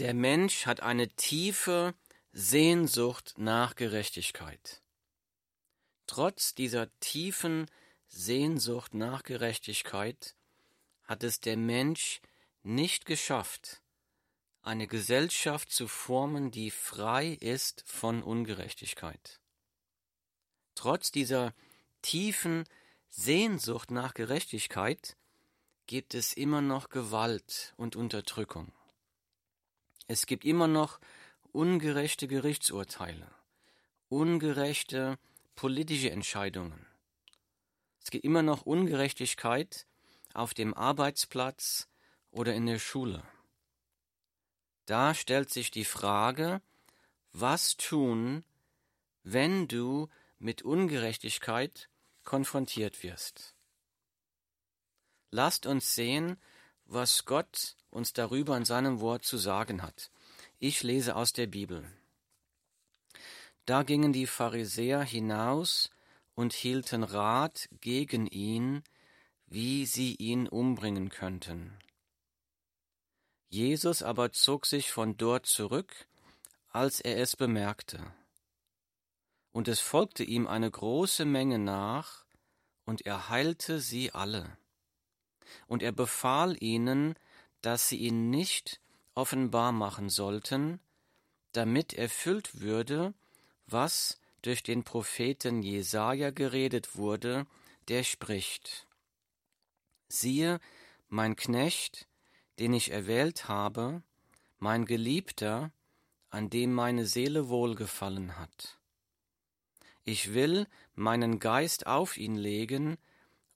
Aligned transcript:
Der 0.00 0.12
Mensch 0.12 0.66
hat 0.66 0.80
eine 0.80 1.08
tiefe 1.08 1.94
Sehnsucht 2.32 3.34
nach 3.36 3.76
Gerechtigkeit. 3.76 4.82
Trotz 6.08 6.52
dieser 6.52 6.88
tiefen 6.98 7.70
Sehnsucht 8.08 8.94
nach 8.94 9.22
Gerechtigkeit 9.22 10.34
hat 11.04 11.22
es 11.22 11.38
der 11.38 11.56
Mensch 11.56 12.20
nicht 12.64 13.06
geschafft, 13.06 13.82
eine 14.62 14.88
Gesellschaft 14.88 15.70
zu 15.70 15.86
formen, 15.86 16.50
die 16.50 16.72
frei 16.72 17.28
ist 17.40 17.84
von 17.86 18.24
Ungerechtigkeit. 18.24 19.40
Trotz 20.74 21.12
dieser 21.12 21.54
tiefen 22.02 22.64
Sehnsucht 23.10 23.92
nach 23.92 24.12
Gerechtigkeit 24.14 25.16
gibt 25.86 26.14
es 26.14 26.32
immer 26.32 26.62
noch 26.62 26.88
Gewalt 26.88 27.74
und 27.76 27.94
Unterdrückung. 27.94 28.72
Es 30.06 30.26
gibt 30.26 30.44
immer 30.44 30.68
noch 30.68 31.00
ungerechte 31.52 32.28
Gerichtsurteile, 32.28 33.30
ungerechte 34.08 35.18
politische 35.56 36.10
Entscheidungen. 36.10 36.86
Es 38.02 38.10
gibt 38.10 38.24
immer 38.24 38.42
noch 38.42 38.66
Ungerechtigkeit 38.66 39.86
auf 40.34 40.52
dem 40.52 40.74
Arbeitsplatz 40.74 41.88
oder 42.30 42.54
in 42.54 42.66
der 42.66 42.78
Schule. 42.78 43.22
Da 44.84 45.14
stellt 45.14 45.50
sich 45.50 45.70
die 45.70 45.86
Frage, 45.86 46.60
was 47.32 47.78
tun, 47.78 48.44
wenn 49.22 49.68
du 49.68 50.08
mit 50.38 50.62
Ungerechtigkeit 50.62 51.88
konfrontiert 52.24 53.02
wirst. 53.02 53.54
Lasst 55.30 55.64
uns 55.64 55.94
sehen, 55.94 56.36
was 56.84 57.24
Gott 57.24 57.76
uns 57.94 58.12
darüber 58.12 58.56
in 58.56 58.64
seinem 58.64 59.00
Wort 59.00 59.24
zu 59.24 59.38
sagen 59.38 59.82
hat. 59.82 60.10
Ich 60.58 60.82
lese 60.82 61.14
aus 61.16 61.32
der 61.32 61.46
Bibel. 61.46 61.84
Da 63.66 63.82
gingen 63.82 64.12
die 64.12 64.26
Pharisäer 64.26 65.02
hinaus 65.02 65.90
und 66.34 66.52
hielten 66.52 67.04
Rat 67.04 67.68
gegen 67.80 68.26
ihn, 68.26 68.82
wie 69.46 69.86
sie 69.86 70.16
ihn 70.16 70.48
umbringen 70.48 71.08
könnten. 71.08 71.78
Jesus 73.48 74.02
aber 74.02 74.32
zog 74.32 74.66
sich 74.66 74.90
von 74.90 75.16
dort 75.16 75.46
zurück, 75.46 76.08
als 76.70 77.00
er 77.00 77.18
es 77.18 77.36
bemerkte. 77.36 78.12
Und 79.52 79.68
es 79.68 79.78
folgte 79.78 80.24
ihm 80.24 80.48
eine 80.48 80.68
große 80.68 81.24
Menge 81.24 81.60
nach, 81.60 82.24
und 82.84 83.06
er 83.06 83.28
heilte 83.28 83.78
sie 83.78 84.10
alle. 84.12 84.58
Und 85.68 85.82
er 85.82 85.92
befahl 85.92 86.56
ihnen, 86.60 87.14
dass 87.64 87.88
sie 87.88 87.96
ihn 87.96 88.28
nicht 88.28 88.78
offenbar 89.14 89.72
machen 89.72 90.10
sollten, 90.10 90.80
damit 91.52 91.94
erfüllt 91.94 92.60
würde, 92.60 93.14
was 93.66 94.20
durch 94.42 94.62
den 94.62 94.84
Propheten 94.84 95.62
Jesaja 95.62 96.30
geredet 96.30 96.96
wurde, 96.96 97.46
der 97.88 98.04
spricht: 98.04 98.86
Siehe, 100.08 100.60
mein 101.08 101.36
Knecht, 101.36 102.06
den 102.58 102.74
ich 102.74 102.90
erwählt 102.90 103.48
habe, 103.48 104.02
mein 104.58 104.84
Geliebter, 104.84 105.72
an 106.28 106.50
dem 106.50 106.74
meine 106.74 107.06
Seele 107.06 107.48
wohlgefallen 107.48 108.38
hat. 108.38 108.78
Ich 110.04 110.34
will 110.34 110.66
meinen 110.94 111.38
Geist 111.38 111.86
auf 111.86 112.18
ihn 112.18 112.36
legen, 112.36 112.98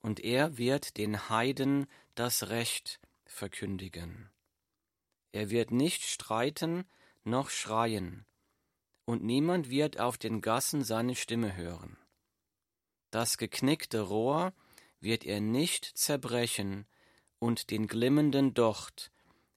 und 0.00 0.20
er 0.20 0.56
wird 0.56 0.96
den 0.96 1.28
Heiden 1.28 1.86
das 2.14 2.48
Recht 2.48 3.00
verkündigen. 3.28 4.30
Er 5.32 5.50
wird 5.50 5.70
nicht 5.70 6.02
streiten 6.02 6.84
noch 7.24 7.50
schreien, 7.50 8.26
und 9.04 9.22
niemand 9.22 9.70
wird 9.70 10.00
auf 10.00 10.18
den 10.18 10.40
Gassen 10.40 10.82
seine 10.82 11.14
Stimme 11.14 11.56
hören. 11.56 11.96
Das 13.10 13.38
geknickte 13.38 14.00
Rohr 14.00 14.52
wird 15.00 15.24
er 15.24 15.40
nicht 15.40 15.84
zerbrechen, 15.84 16.86
und 17.38 17.70
den 17.70 17.86
glimmenden 17.86 18.52
Docht 18.52 19.12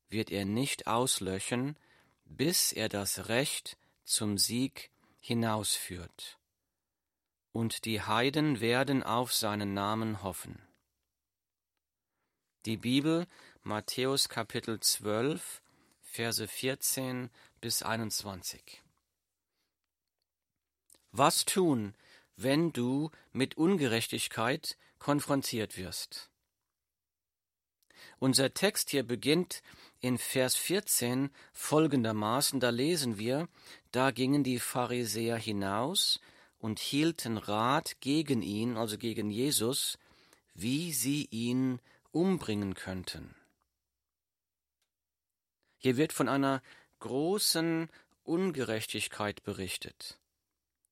wird 0.09 0.29
er 0.29 0.45
nicht 0.45 0.87
auslöschen, 0.87 1.77
bis 2.25 2.71
er 2.71 2.89
das 2.89 3.27
Recht 3.27 3.77
zum 4.03 4.37
Sieg 4.37 4.91
hinausführt. 5.19 6.37
Und 7.51 7.85
die 7.85 8.01
Heiden 8.01 8.61
werden 8.61 9.03
auf 9.03 9.33
seinen 9.33 9.73
Namen 9.73 10.23
hoffen. 10.23 10.61
Die 12.65 12.77
Bibel 12.77 13.27
Matthäus 13.63 14.27
Kapitel 14.27 14.79
12 14.79 15.61
Verse 16.01 16.47
14 16.47 17.29
bis 17.61 17.83
21 17.83 18.81
was 21.11 21.43
tun, 21.43 21.93
wenn 22.37 22.71
du 22.71 23.11
mit 23.33 23.57
Ungerechtigkeit 23.57 24.77
konfrontiert 24.97 25.77
wirst? 25.77 26.29
Unser 28.19 28.53
Text 28.53 28.91
hier 28.91 29.03
beginnt 29.03 29.61
in 29.99 30.17
Vers 30.17 30.55
14 30.55 31.29
folgendermaßen, 31.53 32.59
da 32.59 32.69
lesen 32.69 33.17
wir, 33.17 33.49
da 33.91 34.11
gingen 34.11 34.43
die 34.43 34.59
Pharisäer 34.59 35.37
hinaus 35.37 36.19
und 36.59 36.79
hielten 36.79 37.37
Rat 37.37 37.99
gegen 37.99 38.41
ihn, 38.41 38.77
also 38.77 38.97
gegen 38.97 39.29
Jesus, 39.29 39.97
wie 40.53 40.93
sie 40.93 41.27
ihn 41.31 41.79
umbringen 42.11 42.73
könnten. 42.73 43.35
Hier 45.81 45.97
wird 45.97 46.13
von 46.13 46.29
einer 46.29 46.61
großen 46.99 47.89
Ungerechtigkeit 48.23 49.41
berichtet. 49.41 50.19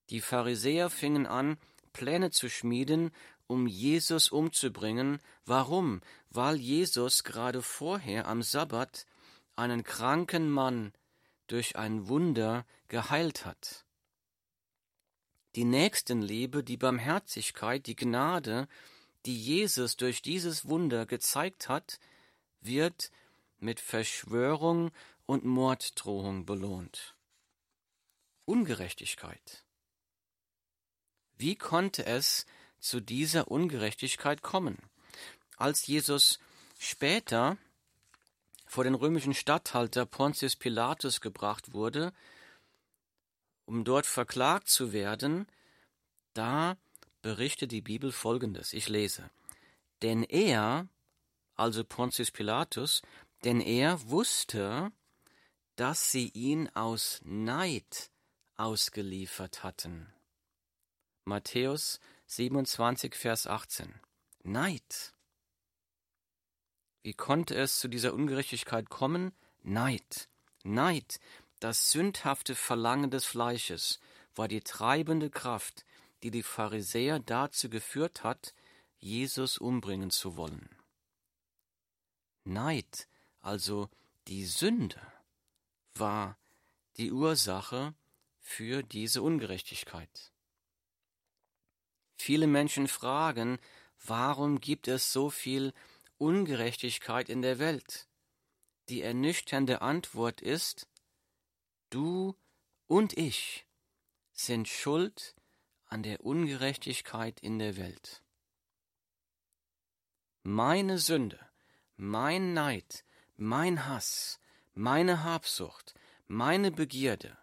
Die 0.09 0.19
Pharisäer 0.19 0.89
fingen 0.89 1.27
an, 1.27 1.57
Pläne 1.93 2.31
zu 2.31 2.49
schmieden, 2.49 3.11
um 3.45 3.67
Jesus 3.67 4.29
umzubringen. 4.29 5.19
Warum? 5.45 6.01
Weil 6.31 6.55
Jesus 6.55 7.23
gerade 7.23 7.61
vorher 7.61 8.27
am 8.27 8.41
Sabbat 8.41 9.05
einen 9.55 9.83
kranken 9.83 10.49
Mann 10.49 10.91
durch 11.45 11.75
ein 11.75 12.07
Wunder 12.07 12.65
geheilt 12.87 13.45
hat. 13.45 13.85
Die 15.55 15.65
Nächstenliebe, 15.65 16.63
die 16.63 16.77
Barmherzigkeit, 16.77 17.85
die 17.85 17.95
Gnade, 17.95 18.67
die 19.27 19.37
Jesus 19.37 19.97
durch 19.97 20.23
dieses 20.23 20.67
Wunder 20.67 21.05
gezeigt 21.05 21.69
hat, 21.69 21.99
wird 22.61 23.11
mit 23.59 23.79
Verschwörung 23.79 24.91
und 25.25 25.45
Morddrohung 25.45 26.45
belohnt. 26.45 27.15
Ungerechtigkeit. 28.45 29.63
Wie 31.37 31.55
konnte 31.55 32.05
es 32.05 32.45
zu 32.79 32.99
dieser 32.99 33.49
Ungerechtigkeit 33.49 34.41
kommen? 34.41 34.77
Als 35.57 35.87
Jesus 35.87 36.39
später 36.79 37.57
vor 38.65 38.83
den 38.83 38.95
römischen 38.95 39.33
Statthalter 39.33 40.05
Pontius 40.05 40.55
Pilatus 40.55 41.21
gebracht 41.21 41.73
wurde, 41.73 42.13
um 43.65 43.83
dort 43.83 44.05
verklagt 44.05 44.69
zu 44.69 44.93
werden, 44.93 45.47
da 46.33 46.77
berichtet 47.21 47.71
die 47.71 47.81
Bibel 47.81 48.11
folgendes. 48.11 48.73
Ich 48.73 48.89
lese. 48.89 49.29
Denn 50.01 50.23
er, 50.23 50.87
also 51.55 51.83
Pontius 51.83 52.31
Pilatus, 52.31 53.01
denn 53.43 53.61
er 53.61 54.09
wusste, 54.09 54.91
dass 55.75 56.11
sie 56.11 56.29
ihn 56.29 56.69
aus 56.75 57.21
Neid 57.23 58.11
ausgeliefert 58.57 59.63
hatten. 59.63 60.13
Matthäus 61.23 61.99
27, 62.25 63.15
Vers 63.15 63.47
18. 63.47 63.99
Neid. 64.43 65.13
Wie 67.01 67.13
konnte 67.13 67.55
es 67.55 67.79
zu 67.79 67.87
dieser 67.87 68.13
Ungerechtigkeit 68.13 68.89
kommen? 68.89 69.31
Neid. 69.63 70.27
Neid, 70.63 71.19
das 71.59 71.91
sündhafte 71.91 72.55
Verlangen 72.55 73.09
des 73.09 73.25
Fleisches, 73.25 73.99
war 74.35 74.47
die 74.47 74.61
treibende 74.61 75.29
Kraft, 75.29 75.85
die 76.23 76.31
die 76.31 76.43
Pharisäer 76.43 77.19
dazu 77.19 77.69
geführt 77.69 78.23
hat, 78.23 78.53
Jesus 78.97 79.57
umbringen 79.57 80.11
zu 80.11 80.35
wollen. 80.35 80.69
Neid, 82.43 83.07
also 83.49 83.89
die 84.27 84.45
Sünde, 84.45 85.01
war 85.95 86.37
die 86.97 87.11
Ursache 87.11 87.95
für 88.39 88.83
diese 88.83 89.23
Ungerechtigkeit. 89.23 90.31
Viele 92.15 92.45
Menschen 92.45 92.87
fragen, 92.87 93.57
warum 94.05 94.61
gibt 94.61 94.87
es 94.87 95.11
so 95.11 95.31
viel 95.31 95.73
Ungerechtigkeit 96.19 97.27
in 97.27 97.41
der 97.41 97.57
Welt? 97.57 98.07
Die 98.87 99.01
ernüchternde 99.01 99.81
Antwort 99.81 100.41
ist, 100.41 100.87
du 101.89 102.35
und 102.85 103.17
ich 103.17 103.65
sind 104.31 104.67
schuld 104.67 105.35
an 105.85 106.03
der 106.03 106.23
Ungerechtigkeit 106.23 107.39
in 107.39 107.57
der 107.57 107.77
Welt. 107.77 108.21
Meine 110.43 110.99
Sünde, 110.99 111.39
mein 111.95 112.53
Neid, 112.53 113.05
mein 113.39 113.87
Hass, 113.87 114.39
meine 114.73 115.23
Habsucht, 115.23 115.93
meine 116.27 116.71
Begierde, 116.71 117.37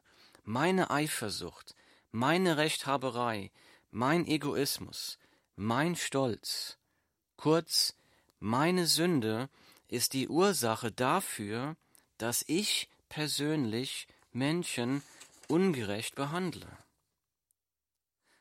meine 0.45 0.91
Eifersucht, 0.91 1.75
meine 2.13 2.57
Rechthaberei, 2.57 3.51
mein 3.91 4.27
Egoismus, 4.27 5.19
mein 5.57 5.97
Stolz, 5.97 6.79
kurz 7.37 7.97
meine 8.39 8.87
Sünde 8.87 9.49
ist 9.89 10.13
die 10.13 10.29
Ursache 10.29 10.93
dafür, 10.93 11.77
dass 12.19 12.45
ich 12.47 12.91
persönlich 13.09 14.07
Menschen 14.33 15.03
ungerecht 15.49 16.15
behandle. 16.15 16.67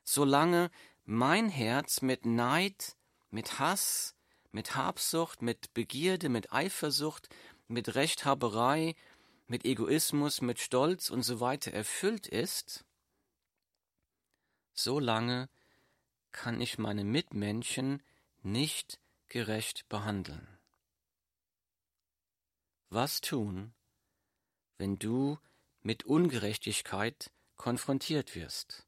Solange 0.04 0.72
mein 1.06 1.50
Herz 1.50 2.02
mit 2.02 2.26
Neid, 2.26 2.96
mit 3.30 3.60
Hass, 3.60 4.15
mit 4.56 4.78
Habsucht, 4.78 5.42
mit 5.42 5.74
Begierde, 5.74 6.30
mit 6.30 6.54
Eifersucht, 6.54 7.28
mit 7.68 7.94
Rechthaberei, 7.94 8.96
mit 9.48 9.66
Egoismus, 9.66 10.40
mit 10.40 10.60
Stolz 10.60 11.10
und 11.10 11.24
so 11.24 11.42
weiter 11.42 11.74
erfüllt 11.74 12.26
ist, 12.26 12.86
solange 14.74 15.50
kann 16.32 16.62
ich 16.62 16.78
meine 16.78 17.04
Mitmenschen 17.04 18.02
nicht 18.44 19.02
gerecht 19.28 19.90
behandeln. 19.90 20.48
Was 22.90 23.20
tun, 23.20 23.74
wenn 24.78 24.98
du 24.98 25.38
mit 25.82 26.06
Ungerechtigkeit 26.06 27.30
konfrontiert 27.58 28.36
wirst? 28.36 28.88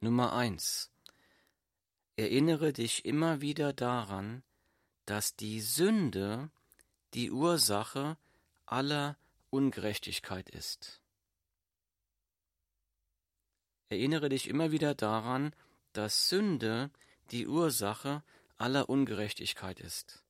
Nummer 0.00 0.32
eins. 0.32 0.90
Erinnere 2.16 2.72
dich 2.72 3.04
immer 3.04 3.42
wieder 3.42 3.74
daran, 3.74 4.42
dass 5.04 5.36
die 5.36 5.60
Sünde 5.60 6.50
die 7.12 7.30
Ursache 7.30 8.16
aller 8.64 9.18
Ungerechtigkeit 9.50 10.48
ist. 10.48 11.02
Erinnere 13.88 14.30
dich 14.30 14.48
immer 14.48 14.72
wieder 14.72 14.94
daran, 14.94 15.54
dass 15.92 16.28
Sünde 16.28 16.90
die 17.30 17.46
Ursache 17.46 18.24
aller 18.56 18.88
Ungerechtigkeit 18.88 19.78
ist. 19.78 20.24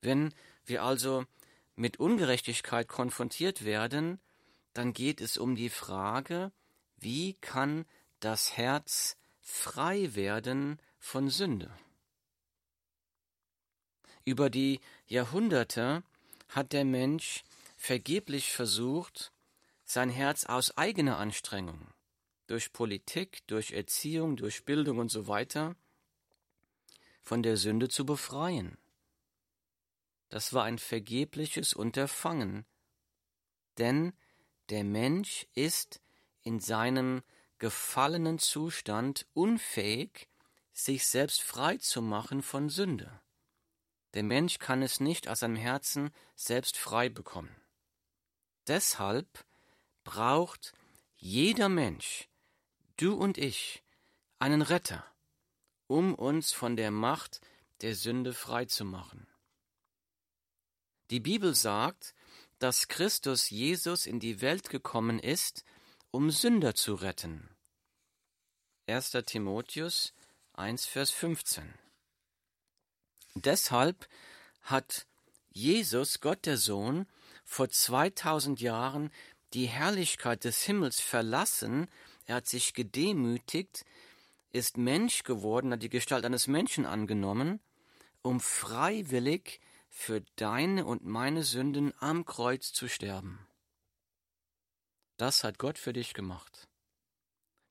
Wenn 0.00 0.34
wir 0.64 0.82
also 0.82 1.26
mit 1.76 1.98
Ungerechtigkeit 1.98 2.88
konfrontiert 2.88 3.64
werden, 3.64 4.18
dann 4.72 4.92
geht 4.92 5.20
es 5.20 5.36
um 5.36 5.56
die 5.56 5.70
Frage, 5.70 6.52
wie 6.96 7.34
kann 7.34 7.84
das 8.20 8.56
Herz 8.56 9.16
frei 9.44 10.14
werden 10.14 10.80
von 10.98 11.28
Sünde? 11.28 11.70
Über 14.24 14.48
die 14.48 14.80
Jahrhunderte 15.06 16.02
hat 16.48 16.72
der 16.72 16.84
Mensch 16.84 17.44
vergeblich 17.76 18.50
versucht, 18.50 19.32
sein 19.84 20.08
Herz 20.08 20.46
aus 20.46 20.76
eigener 20.78 21.18
Anstrengung, 21.18 21.86
durch 22.46 22.72
Politik, 22.72 23.46
durch 23.46 23.72
Erziehung, 23.72 24.36
durch 24.36 24.64
Bildung 24.64 24.98
und 24.98 25.10
so 25.10 25.28
weiter, 25.28 25.76
von 27.22 27.42
der 27.42 27.58
Sünde 27.58 27.88
zu 27.88 28.06
befreien. 28.06 28.78
Das 30.30 30.54
war 30.54 30.64
ein 30.64 30.78
vergebliches 30.78 31.74
Unterfangen, 31.74 32.64
denn 33.76 34.14
der 34.70 34.84
Mensch 34.84 35.46
ist 35.54 36.00
in 36.42 36.60
seinem 36.60 37.22
gefallenen 37.64 38.38
Zustand 38.38 39.26
unfähig, 39.32 40.28
sich 40.74 41.06
selbst 41.06 41.40
frei 41.40 41.78
zu 41.78 42.02
machen 42.02 42.42
von 42.42 42.68
Sünde. 42.68 43.22
Der 44.12 44.22
Mensch 44.22 44.58
kann 44.58 44.82
es 44.82 45.00
nicht 45.00 45.28
aus 45.28 45.38
seinem 45.38 45.56
Herzen 45.56 46.10
selbst 46.36 46.76
frei 46.76 47.08
bekommen. 47.08 47.56
Deshalb 48.66 49.46
braucht 50.04 50.74
jeder 51.16 51.70
Mensch, 51.70 52.28
du 52.98 53.14
und 53.14 53.38
ich, 53.38 53.82
einen 54.38 54.60
Retter, 54.60 55.02
um 55.86 56.14
uns 56.14 56.52
von 56.52 56.76
der 56.76 56.90
Macht 56.90 57.40
der 57.80 57.94
Sünde 57.94 58.34
frei 58.34 58.66
zu 58.66 58.84
machen. 58.84 59.26
Die 61.08 61.20
Bibel 61.20 61.54
sagt, 61.54 62.14
dass 62.58 62.88
Christus 62.88 63.48
Jesus 63.48 64.04
in 64.04 64.20
die 64.20 64.42
Welt 64.42 64.68
gekommen 64.68 65.18
ist, 65.18 65.64
um 66.10 66.30
Sünder 66.30 66.74
zu 66.74 66.94
retten. 66.94 67.53
1. 68.86 69.12
Timotheus 69.24 70.12
1, 70.52 70.84
Vers 70.84 71.10
15. 71.10 71.72
Deshalb 73.34 74.06
hat 74.60 75.06
Jesus, 75.52 76.20
Gott 76.20 76.44
der 76.44 76.58
Sohn, 76.58 77.06
vor 77.46 77.70
2000 77.70 78.60
Jahren 78.60 79.10
die 79.54 79.66
Herrlichkeit 79.66 80.44
des 80.44 80.62
Himmels 80.64 81.00
verlassen, 81.00 81.88
er 82.26 82.36
hat 82.36 82.46
sich 82.46 82.74
gedemütigt, 82.74 83.86
ist 84.52 84.76
Mensch 84.76 85.22
geworden, 85.22 85.72
hat 85.72 85.82
die 85.82 85.88
Gestalt 85.88 86.26
eines 86.26 86.46
Menschen 86.46 86.84
angenommen, 86.84 87.60
um 88.20 88.38
freiwillig 88.38 89.60
für 89.88 90.20
deine 90.36 90.84
und 90.84 91.06
meine 91.06 91.42
Sünden 91.42 91.94
am 92.00 92.26
Kreuz 92.26 92.74
zu 92.74 92.88
sterben. 92.88 93.46
Das 95.16 95.42
hat 95.42 95.58
Gott 95.58 95.78
für 95.78 95.94
dich 95.94 96.12
gemacht. 96.12 96.68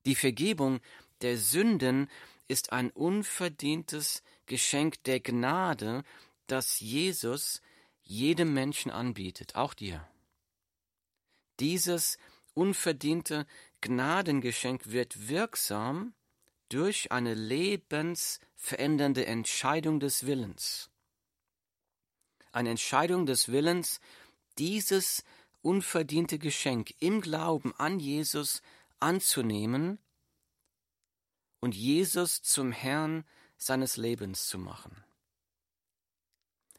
Die 0.06 0.14
Vergebung 0.14 0.80
der 1.22 1.38
Sünden 1.38 2.08
ist 2.48 2.72
ein 2.72 2.90
unverdientes 2.90 4.22
Geschenk 4.46 5.02
der 5.04 5.20
Gnade, 5.20 6.02
das 6.46 6.80
Jesus 6.80 7.62
jedem 8.02 8.52
Menschen 8.52 8.90
anbietet, 8.90 9.54
auch 9.54 9.74
dir. 9.74 10.06
Dieses 11.60 12.18
unverdiente 12.52 13.46
Gnadengeschenk 13.80 14.90
wird 14.90 15.28
wirksam, 15.28 16.14
durch 16.68 17.12
eine 17.12 17.34
lebensverändernde 17.34 19.26
Entscheidung 19.26 20.00
des 20.00 20.26
Willens. 20.26 20.90
Eine 22.52 22.70
Entscheidung 22.70 23.26
des 23.26 23.48
Willens, 23.48 24.00
dieses 24.58 25.22
unverdiente 25.62 26.38
Geschenk 26.38 26.94
im 27.00 27.20
Glauben 27.20 27.74
an 27.76 28.00
Jesus 28.00 28.62
anzunehmen 28.98 29.98
und 31.64 31.74
Jesus 31.74 32.42
zum 32.42 32.70
Herrn 32.70 33.24
seines 33.56 33.96
Lebens 33.96 34.46
zu 34.46 34.58
machen. 34.58 35.02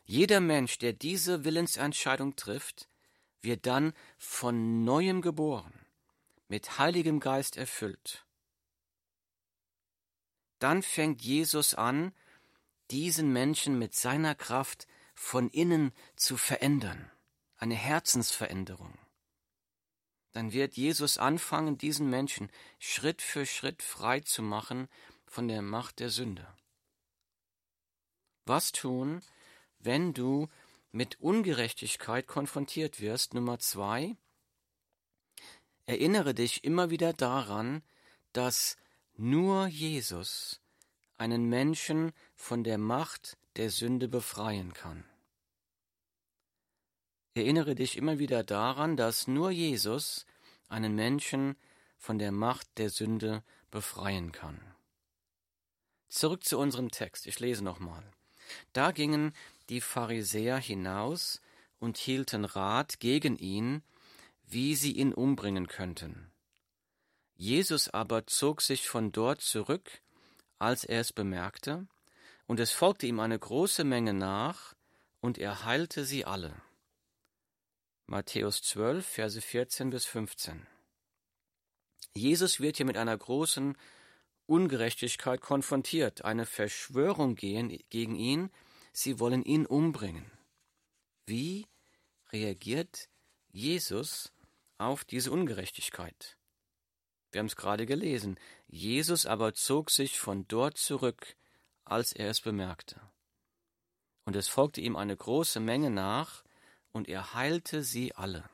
Jeder 0.05 0.39
Mensch, 0.39 0.77
der 0.77 0.93
diese 0.93 1.43
Willensentscheidung 1.43 2.35
trifft, 2.35 2.87
wird 3.41 3.65
dann 3.65 3.93
von 4.17 4.83
neuem 4.85 5.21
geboren, 5.21 5.73
mit 6.47 6.77
Heiligem 6.77 7.19
Geist 7.19 7.57
erfüllt 7.57 8.25
dann 10.59 10.81
fängt 10.81 11.21
Jesus 11.21 11.73
an, 11.75 12.11
diesen 12.91 13.31
Menschen 13.31 13.77
mit 13.77 13.93
seiner 13.93 14.33
Kraft 14.33 14.87
von 15.13 15.49
innen 15.49 15.91
zu 16.15 16.37
verändern, 16.37 17.11
eine 17.57 17.75
Herzensveränderung. 17.75 18.97
Dann 20.35 20.51
wird 20.51 20.75
Jesus 20.75 21.17
anfangen, 21.17 21.77
diesen 21.77 22.09
Menschen 22.09 22.51
Schritt 22.77 23.21
für 23.21 23.45
Schritt 23.45 23.81
frei 23.81 24.19
zu 24.19 24.41
machen 24.41 24.89
von 25.25 25.47
der 25.47 25.61
Macht 25.61 25.99
der 26.01 26.09
Sünde. 26.09 26.45
Was 28.43 28.73
tun, 28.73 29.21
wenn 29.79 30.13
du 30.13 30.49
mit 30.91 31.21
Ungerechtigkeit 31.21 32.27
konfrontiert 32.27 32.99
wirst? 32.99 33.33
Nummer 33.33 33.59
zwei, 33.59 34.17
erinnere 35.85 36.33
dich 36.33 36.65
immer 36.65 36.89
wieder 36.89 37.13
daran, 37.13 37.81
dass 38.33 38.75
nur 39.13 39.67
Jesus 39.67 40.59
einen 41.17 41.47
Menschen 41.47 42.11
von 42.35 42.65
der 42.65 42.77
Macht 42.77 43.37
der 43.55 43.69
Sünde 43.69 44.09
befreien 44.09 44.73
kann. 44.73 45.05
Erinnere 47.35 47.75
dich 47.75 47.97
immer 47.97 48.17
wieder 48.17 48.45
daran, 48.45 48.95
dass 48.95 49.27
nur 49.27 49.51
Jesus 49.51 50.25
einen 50.69 50.95
Menschen 50.95 51.57
von 51.97 52.17
der 52.17 52.31
Macht 52.31 52.65
der 52.77 52.89
Sünde 52.89 53.43
befreien 53.71 54.31
kann. 54.31 54.59
Zurück 56.07 56.45
zu 56.45 56.57
unserem 56.57 56.91
Text, 56.91 57.27
ich 57.27 57.41
lese 57.41 57.61
nochmal. 57.61 58.09
Da 58.71 58.91
gingen 58.91 59.33
die 59.67 59.81
Pharisäer 59.81 60.57
hinaus 60.57 61.41
und 61.79 61.97
hielten 61.97 62.45
Rat 62.45 63.01
gegen 63.01 63.35
ihn, 63.35 63.83
wie 64.45 64.75
sie 64.75 64.93
ihn 64.93 65.13
umbringen 65.13 65.67
könnten. 65.67 66.31
Jesus 67.35 67.89
aber 67.89 68.27
zog 68.27 68.61
sich 68.61 68.87
von 68.87 69.11
dort 69.11 69.41
zurück, 69.41 70.01
als 70.57 70.85
er 70.85 71.01
es 71.01 71.11
bemerkte, 71.11 71.85
und 72.47 72.61
es 72.61 72.71
folgte 72.71 73.07
ihm 73.07 73.19
eine 73.19 73.37
große 73.37 73.83
Menge 73.83 74.13
nach, 74.13 74.73
und 75.19 75.37
er 75.37 75.65
heilte 75.65 76.05
sie 76.05 76.23
alle. 76.23 76.55
Matthäus 78.07 78.61
12, 78.61 79.05
Verse 79.05 79.41
14 79.41 79.89
bis 79.89 80.05
15. 80.05 80.67
Jesus 82.13 82.59
wird 82.59 82.77
hier 82.77 82.85
mit 82.85 82.97
einer 82.97 83.17
großen 83.17 83.77
Ungerechtigkeit 84.45 85.41
konfrontiert, 85.41 86.23
eine 86.23 86.45
Verschwörung 86.45 87.35
gehen 87.35 87.77
gegen 87.89 88.15
ihn, 88.15 88.51
sie 88.93 89.19
wollen 89.19 89.43
ihn 89.43 89.65
umbringen. 89.65 90.31
Wie 91.25 91.67
reagiert 92.31 93.09
Jesus 93.51 94.31
auf 94.77 95.03
diese 95.03 95.31
Ungerechtigkeit. 95.31 96.37
Wir 97.31 97.39
haben 97.39 97.47
es 97.47 97.55
gerade 97.55 97.85
gelesen. 97.85 98.39
Jesus 98.67 99.25
aber 99.25 99.53
zog 99.53 99.91
sich 99.91 100.19
von 100.19 100.47
dort 100.47 100.77
zurück, 100.77 101.35
als 101.83 102.13
er 102.13 102.29
es 102.29 102.41
bemerkte. 102.41 103.01
Und 104.25 104.35
es 104.35 104.47
folgte 104.47 104.81
ihm 104.81 104.95
eine 104.95 105.15
große 105.15 105.59
Menge 105.59 105.89
nach, 105.89 106.44
und 106.95 107.09
er 107.09 107.33
heilte 107.33 107.83
sie 107.83 108.15
alle. 108.15 108.49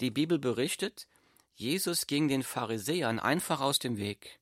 Die 0.00 0.12
Bibel 0.12 0.38
berichtet, 0.38 1.08
Jesus 1.54 2.06
ging 2.06 2.28
den 2.28 2.44
Pharisäern 2.44 3.18
einfach 3.18 3.60
aus 3.60 3.80
dem 3.80 3.98
Weg. 3.98 4.38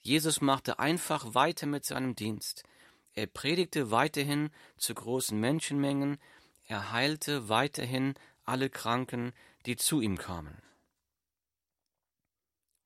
Jesus 0.00 0.40
machte 0.40 0.78
einfach 0.78 1.34
weiter 1.34 1.66
mit 1.66 1.84
seinem 1.84 2.16
Dienst. 2.16 2.64
Er 3.12 3.26
predigte 3.26 3.90
weiterhin 3.90 4.48
zu 4.78 4.94
großen 4.94 5.38
Menschenmengen, 5.38 6.18
er 6.64 6.90
heilte 6.90 7.50
weiterhin 7.50 8.14
alle 8.44 8.70
Kranken, 8.70 9.34
die 9.66 9.76
zu 9.76 10.00
ihm 10.00 10.16
kamen. 10.16 10.56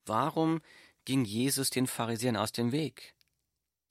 Warum 0.06 0.60
ging 1.04 1.24
Jesus 1.24 1.70
den 1.70 1.86
Pharisäern 1.86 2.36
aus 2.36 2.50
dem 2.50 2.72
Weg, 2.72 3.14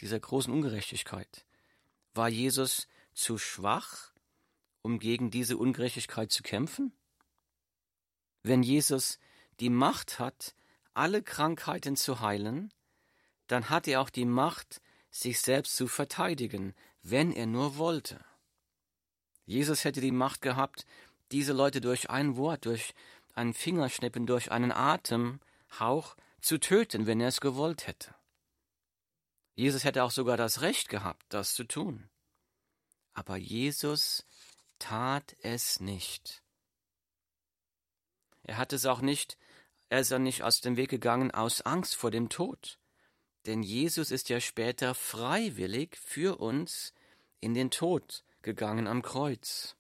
dieser 0.02 0.20
großen 0.20 0.52
Ungerechtigkeit? 0.52 1.46
War 2.14 2.28
Jesus 2.28 2.90
zu 3.18 3.38
schwach, 3.38 4.14
um 4.82 5.00
gegen 5.00 5.32
diese 5.32 5.58
Ungerechtigkeit 5.58 6.32
zu 6.32 6.44
kämpfen? 6.44 6.94
Wenn 8.44 8.64
Jesus 8.64 9.20
die 9.60 9.70
Macht 9.70 10.20
hat, 10.20 10.56
alle 10.94 11.22
Krankheiten 11.22 11.96
zu 11.96 12.22
heilen, 12.22 12.74
dann 13.48 13.70
hat 13.70 13.88
er 13.88 14.02
auch 14.02 14.10
die 14.10 14.26
Macht, 14.26 14.82
sich 15.10 15.42
selbst 15.42 15.76
zu 15.76 15.88
verteidigen, 15.88 16.76
wenn 17.02 17.32
er 17.32 17.48
nur 17.48 17.78
wollte. 17.78 18.24
Jesus 19.46 19.84
hätte 19.84 20.02
die 20.02 20.12
Macht 20.12 20.42
gehabt, 20.42 20.86
diese 21.32 21.54
Leute 21.54 21.82
durch 21.82 22.10
ein 22.10 22.36
Wort, 22.38 22.66
durch 22.66 22.94
ein 23.34 23.54
Fingerschnippen, 23.54 24.26
durch 24.26 24.52
einen 24.52 24.72
Atemhauch 24.72 26.16
zu 26.42 26.60
töten, 26.60 27.06
wenn 27.08 27.20
er 27.20 27.30
es 27.30 27.42
gewollt 27.42 27.88
hätte. 27.88 28.14
Jesus 29.56 29.84
hätte 29.84 30.04
auch 30.04 30.12
sogar 30.12 30.38
das 30.38 30.62
Recht 30.62 30.90
gehabt, 30.90 31.26
das 31.30 31.56
zu 31.56 31.64
tun. 31.64 32.10
Aber 33.18 33.36
Jesus 33.36 34.28
tat 34.78 35.36
es 35.42 35.80
nicht. 35.80 36.44
Er 38.44 38.58
hat 38.58 38.74
es 38.74 38.86
auch 38.86 39.02
nicht, 39.02 39.40
er 39.90 40.02
ist 40.02 40.14
auch 40.14 40.20
nicht 40.20 40.44
aus 40.44 40.62
dem 40.62 40.78
Weg 40.78 40.92
gegangen 40.92 41.32
aus 41.32 41.62
Angst 41.62 41.96
vor 41.96 42.12
dem 42.12 42.30
Tod. 42.30 42.78
Denn 43.48 43.64
Jesus 43.64 44.12
ist 44.12 44.30
ja 44.30 44.40
später 44.40 44.94
freiwillig 44.94 45.98
für 45.98 46.40
uns 46.40 46.94
in 47.40 47.56
den 47.56 47.72
Tod 47.72 48.24
gegangen 48.44 48.86
am 48.86 49.02
Kreuz. 49.02 49.76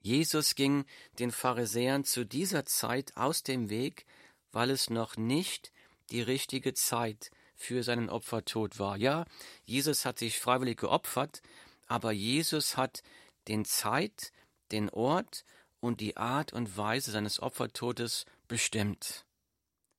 Jesus 0.00 0.56
ging 0.56 0.86
den 1.20 1.30
Pharisäern 1.30 2.02
zu 2.02 2.26
dieser 2.26 2.66
Zeit 2.66 3.16
aus 3.16 3.44
dem 3.44 3.70
Weg, 3.70 4.06
weil 4.50 4.70
es 4.70 4.90
noch 4.90 5.16
nicht 5.16 5.72
die 6.10 6.20
richtige 6.20 6.74
Zeit 6.74 7.30
für 7.58 7.82
seinen 7.82 8.08
Opfertod 8.08 8.78
war. 8.78 8.96
Ja, 8.96 9.26
Jesus 9.64 10.06
hat 10.06 10.18
sich 10.18 10.38
freiwillig 10.38 10.78
geopfert, 10.78 11.42
aber 11.88 12.12
Jesus 12.12 12.76
hat 12.76 13.02
den 13.48 13.64
Zeit, 13.64 14.32
den 14.70 14.88
Ort 14.88 15.44
und 15.80 16.00
die 16.00 16.16
Art 16.16 16.52
und 16.52 16.76
Weise 16.76 17.10
seines 17.10 17.40
Opfertodes 17.40 18.24
bestimmt. 18.46 19.26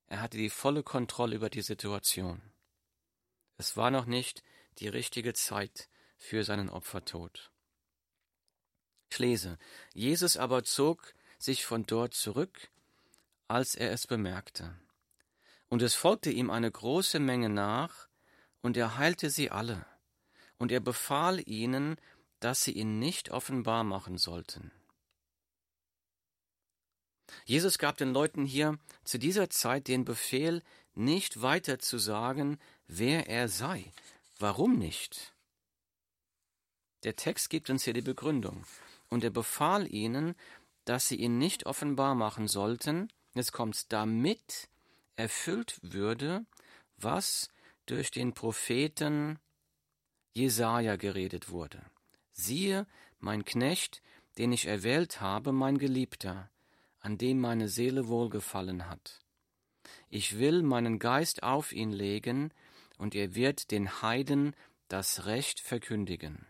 Er 0.06 0.22
hatte 0.22 0.38
die 0.38 0.50
volle 0.50 0.82
Kontrolle 0.82 1.36
über 1.36 1.50
die 1.50 1.62
Situation. 1.62 2.40
Es 3.58 3.76
war 3.76 3.90
noch 3.90 4.06
nicht 4.06 4.42
die 4.78 4.88
richtige 4.88 5.34
Zeit 5.34 5.88
für 6.16 6.44
seinen 6.44 6.70
Opfertod. 6.70 7.50
Ich 9.10 9.18
lese, 9.18 9.58
Jesus 9.92 10.36
aber 10.36 10.64
zog 10.64 11.14
sich 11.38 11.66
von 11.66 11.84
dort 11.84 12.14
zurück, 12.14 12.70
als 13.48 13.74
er 13.74 13.92
es 13.92 14.06
bemerkte. 14.06 14.74
Und 15.70 15.82
es 15.82 15.94
folgte 15.94 16.30
ihm 16.30 16.50
eine 16.50 16.70
große 16.70 17.18
Menge 17.18 17.48
nach, 17.48 18.08
und 18.60 18.76
er 18.76 18.98
heilte 18.98 19.30
sie 19.30 19.50
alle, 19.50 19.86
und 20.58 20.70
er 20.70 20.80
befahl 20.80 21.40
ihnen, 21.48 21.96
dass 22.40 22.62
sie 22.62 22.72
ihn 22.72 22.98
nicht 22.98 23.30
offenbar 23.30 23.84
machen 23.84 24.18
sollten. 24.18 24.72
Jesus 27.44 27.78
gab 27.78 27.96
den 27.96 28.12
Leuten 28.12 28.44
hier 28.44 28.78
zu 29.04 29.18
dieser 29.18 29.48
Zeit 29.48 29.88
den 29.88 30.04
Befehl, 30.04 30.62
nicht 30.94 31.40
weiter 31.40 31.78
zu 31.78 31.98
sagen, 31.98 32.58
wer 32.86 33.28
er 33.28 33.48
sei. 33.48 33.92
Warum 34.38 34.78
nicht? 34.78 35.34
Der 37.04 37.16
Text 37.16 37.48
gibt 37.48 37.70
uns 37.70 37.84
hier 37.84 37.94
die 37.94 38.02
Begründung. 38.02 38.66
Und 39.08 39.24
er 39.24 39.30
befahl 39.30 39.92
ihnen, 39.92 40.34
dass 40.84 41.08
sie 41.08 41.16
ihn 41.16 41.38
nicht 41.38 41.66
offenbar 41.66 42.14
machen 42.14 42.48
sollten, 42.48 43.08
jetzt 43.34 43.52
kommt's, 43.52 43.88
damit 43.88 44.68
erfüllt 45.20 45.78
würde, 45.82 46.44
was 46.96 47.48
durch 47.86 48.10
den 48.10 48.32
Propheten 48.32 49.38
Jesaja 50.32 50.96
geredet 50.96 51.50
wurde. 51.50 51.82
Siehe, 52.32 52.86
mein 53.18 53.44
Knecht, 53.44 54.02
den 54.38 54.52
ich 54.52 54.66
erwählt 54.66 55.20
habe, 55.20 55.52
mein 55.52 55.78
Geliebter, 55.78 56.50
an 57.00 57.18
dem 57.18 57.40
meine 57.40 57.68
Seele 57.68 58.08
wohlgefallen 58.08 58.88
hat. 58.88 59.20
Ich 60.08 60.38
will 60.38 60.62
meinen 60.62 60.98
Geist 60.98 61.42
auf 61.42 61.72
ihn 61.72 61.92
legen, 61.92 62.52
und 62.96 63.14
er 63.14 63.34
wird 63.34 63.70
den 63.70 64.02
Heiden 64.02 64.54
das 64.88 65.24
Recht 65.24 65.60
verkündigen. 65.60 66.46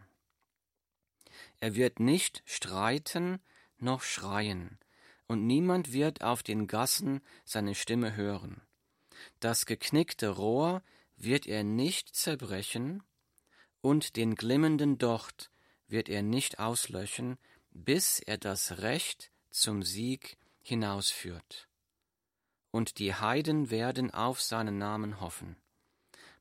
Er 1.59 1.75
wird 1.77 2.01
nicht 2.01 2.43
streiten 2.45 3.41
noch 3.79 4.03
schreien, 4.03 4.79
und 5.31 5.47
niemand 5.47 5.93
wird 5.93 6.25
auf 6.25 6.43
den 6.43 6.67
Gassen 6.67 7.21
seine 7.45 7.77
Stimme 7.77 8.17
hören. 8.17 8.61
Das 9.39 9.65
geknickte 9.65 10.29
Rohr 10.29 10.83
wird 11.17 11.47
er 11.47 11.63
nicht 11.63 12.17
zerbrechen, 12.17 13.05
und 13.81 14.17
den 14.17 14.35
glimmenden 14.35 14.99
Docht 14.99 15.53
wird 15.87 16.09
er 16.09 16.25
nicht 16.25 16.59
auslöschen, 16.59 17.39
bis 17.71 18.19
er 18.19 18.39
das 18.39 18.79
Recht 18.79 19.31
zum 19.51 19.85
Sieg 19.85 20.37
hinausführt. 20.63 21.69
Und 22.73 22.99
die 22.99 23.15
Heiden 23.15 23.71
werden 23.71 24.13
auf 24.13 24.43
seinen 24.43 24.79
Namen 24.79 25.21
hoffen. 25.21 25.55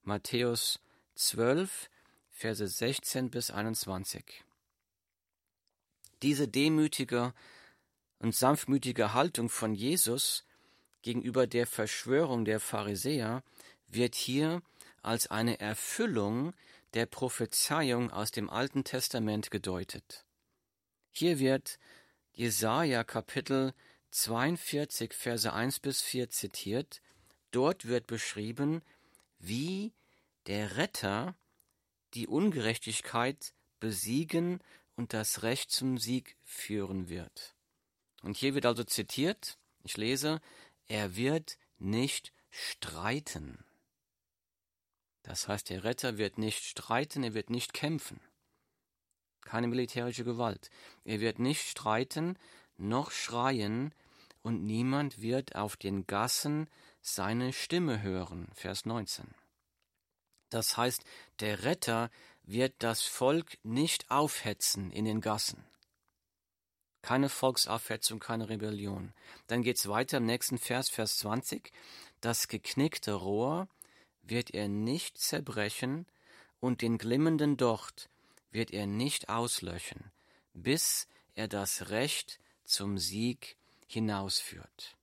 Matthäus 0.01 0.79
12, 1.13 1.91
Verse 2.31 2.67
16 2.67 3.29
bis 3.29 3.51
21. 3.51 4.43
Diese 6.24 6.48
demütige 6.48 7.36
und 8.19 8.35
sanftmütige 8.35 9.13
Haltung 9.13 9.49
von 9.49 9.73
Jesus 9.73 10.45
gegenüber 11.01 11.47
der 11.47 11.65
Verschwörung 11.65 12.45
der 12.45 12.59
Pharisäer 12.59 13.43
wird 13.88 14.15
hier 14.15 14.61
als 15.01 15.27
eine 15.27 15.59
Erfüllung 15.59 16.53
der 16.93 17.05
Prophezeiung 17.05 18.11
aus 18.11 18.31
dem 18.31 18.49
Alten 18.49 18.83
Testament 18.83 19.51
gedeutet. 19.51 20.25
Hier 21.11 21.39
wird 21.39 21.79
Jesaja 22.33 23.03
Kapitel 23.03 23.73
42, 24.11 25.13
Verse 25.13 25.51
1 25.51 25.79
bis 25.79 26.01
4 26.01 26.29
zitiert. 26.29 27.01
Dort 27.51 27.85
wird 27.85 28.07
beschrieben, 28.07 28.81
wie 29.39 29.93
der 30.47 30.77
Retter 30.77 31.35
die 32.13 32.27
Ungerechtigkeit 32.27 33.53
besiegen 33.79 34.59
und 34.95 35.13
das 35.13 35.43
Recht 35.43 35.71
zum 35.71 35.97
Sieg 35.97 36.35
führen 36.43 37.07
wird. 37.09 37.55
Und 38.23 38.38
hier 38.38 38.53
wird 38.53 38.65
also 38.65 38.83
zitiert, 38.83 39.57
ich 39.83 39.97
lese, 39.97 40.41
er 40.88 41.15
wird 41.15 41.57
nicht 41.77 42.33
streiten. 42.49 43.63
Das 45.23 45.47
heißt, 45.47 45.69
der 45.69 45.83
Retter 45.83 46.17
wird 46.17 46.38
nicht 46.38 46.63
streiten, 46.63 47.23
er 47.23 47.33
wird 47.33 47.49
nicht 47.49 47.73
kämpfen. 47.73 48.19
Keine 49.41 49.67
militärische 49.67 50.23
Gewalt. 50.23 50.69
Er 51.05 51.19
wird 51.19 51.39
nicht 51.39 51.67
streiten, 51.67 52.38
noch 52.77 53.11
schreien, 53.11 53.93
und 54.41 54.63
niemand 54.63 55.21
wird 55.21 55.55
auf 55.55 55.75
den 55.75 56.07
Gassen 56.07 56.69
seine 57.01 57.53
Stimme 57.53 58.01
hören. 58.01 58.47
Vers 58.53 58.85
19. 58.85 59.27
Das 60.49 60.77
heißt, 60.77 61.03
der 61.39 61.63
Retter 61.63 62.09
wird 62.43 62.73
das 62.79 63.03
Volk 63.03 63.57
nicht 63.63 64.09
aufhetzen 64.09 64.91
in 64.91 65.05
den 65.05 65.21
Gassen. 65.21 65.63
Keine 67.01 67.29
Volksaufhetzung, 67.29 68.20
keine 68.20 68.50
Rebellion. 68.50 69.13
Dann 69.48 69.63
geht's 69.63 69.88
weiter 69.88 70.18
im 70.18 70.25
nächsten 70.25 70.58
Vers, 70.58 70.89
Vers 70.89 71.18
20. 71.20 71.72
Das 72.22 72.48
geknickte 72.48 73.13
Rohr 73.13 73.68
wird 74.22 74.53
er 74.53 74.68
nicht 74.68 75.18
zerbrechen 75.18 76.06
und 76.60 76.82
den 76.82 76.98
glimmenden 76.98 77.58
Docht 77.58 78.10
wird 78.51 78.72
er 78.72 78.88
nicht 78.88 79.29
auslöschen, 79.29 80.12
bis 80.53 81.08
er 81.36 81.48
das 81.48 81.89
Recht 81.89 82.39
zum 82.65 82.98
Sieg 82.98 83.56
hinausführt. 83.88 84.98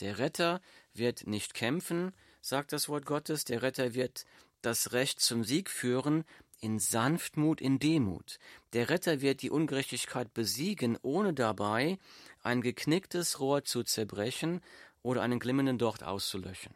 Der 0.00 0.18
Retter 0.18 0.60
wird 0.94 1.26
nicht 1.26 1.54
kämpfen, 1.54 2.12
sagt 2.40 2.72
das 2.72 2.88
Wort 2.88 3.06
Gottes, 3.06 3.44
der 3.44 3.62
Retter 3.62 3.94
wird 3.94 4.24
das 4.62 4.92
Recht 4.92 5.20
zum 5.20 5.44
Sieg 5.44 5.70
führen, 5.70 6.24
in 6.62 6.78
Sanftmut, 6.78 7.60
in 7.60 7.78
Demut. 7.80 8.38
Der 8.72 8.88
Retter 8.88 9.20
wird 9.20 9.42
die 9.42 9.50
Ungerechtigkeit 9.50 10.32
besiegen, 10.32 10.96
ohne 11.02 11.34
dabei 11.34 11.98
ein 12.42 12.62
geknicktes 12.62 13.40
Rohr 13.40 13.64
zu 13.64 13.82
zerbrechen 13.82 14.62
oder 15.02 15.22
einen 15.22 15.40
glimmenden 15.40 15.76
Docht 15.76 16.04
auszulöschen. 16.04 16.74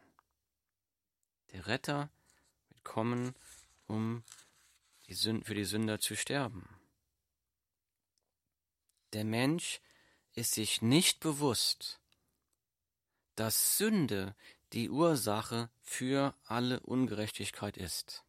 Der 1.53 1.67
Retter 1.67 2.09
wird 2.67 2.83
kommen, 2.83 3.33
um 3.87 4.23
die 5.07 5.15
für 5.15 5.55
die 5.55 5.63
Sünder 5.63 6.01
zu 6.01 6.17
sterben. 6.17 6.67
Der 9.13 9.23
Mensch 9.23 9.79
ist 10.33 10.53
sich 10.53 10.81
nicht 10.81 11.21
bewusst, 11.21 12.01
dass 13.35 13.77
Sünde 13.77 14.35
die 14.73 14.89
Ursache 14.89 15.69
für 15.81 16.35
alle 16.43 16.81
Ungerechtigkeit 16.81 17.77
ist. 17.77 18.26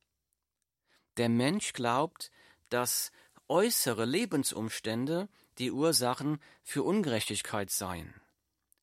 Der 1.19 1.29
Mensch 1.29 1.73
glaubt, 1.73 2.31
dass 2.69 3.11
äußere 3.49 4.05
Lebensumstände 4.05 5.29
die 5.59 5.73
Ursachen 5.73 6.41
für 6.63 6.85
Ungerechtigkeit 6.85 7.71
seien, 7.71 8.15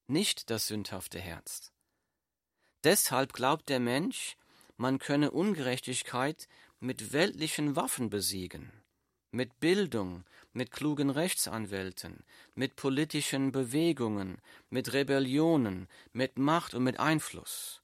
nicht 0.07 0.49
das 0.49 0.67
sündhafte 0.67 1.17
Herz. 1.17 1.71
Deshalb 2.83 3.31
glaubt 3.31 3.69
der 3.69 3.79
Mensch, 3.79 4.35
man 4.75 4.99
könne 4.99 5.31
Ungerechtigkeit 5.31 6.49
mit 6.81 7.13
weltlichen 7.13 7.77
Waffen 7.77 8.09
besiegen, 8.09 8.69
mit 9.31 9.61
Bildung, 9.61 10.25
mit 10.51 10.71
klugen 10.71 11.09
Rechtsanwälten, 11.09 12.25
mit 12.53 12.75
politischen 12.75 13.53
Bewegungen, 13.53 14.41
mit 14.69 14.91
Rebellionen, 14.91 15.87
mit 16.11 16.37
Macht 16.37 16.73
und 16.73 16.83
mit 16.83 16.99
Einfluss. 16.99 17.81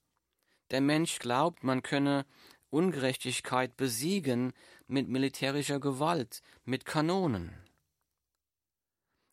Der 0.71 0.81
Mensch 0.81 1.19
glaubt, 1.19 1.63
man 1.63 1.83
könne 1.83 2.25
Ungerechtigkeit 2.71 3.77
besiegen 3.77 4.53
mit 4.87 5.07
militärischer 5.07 5.79
Gewalt, 5.79 6.41
mit 6.65 6.85
Kanonen. 6.85 7.53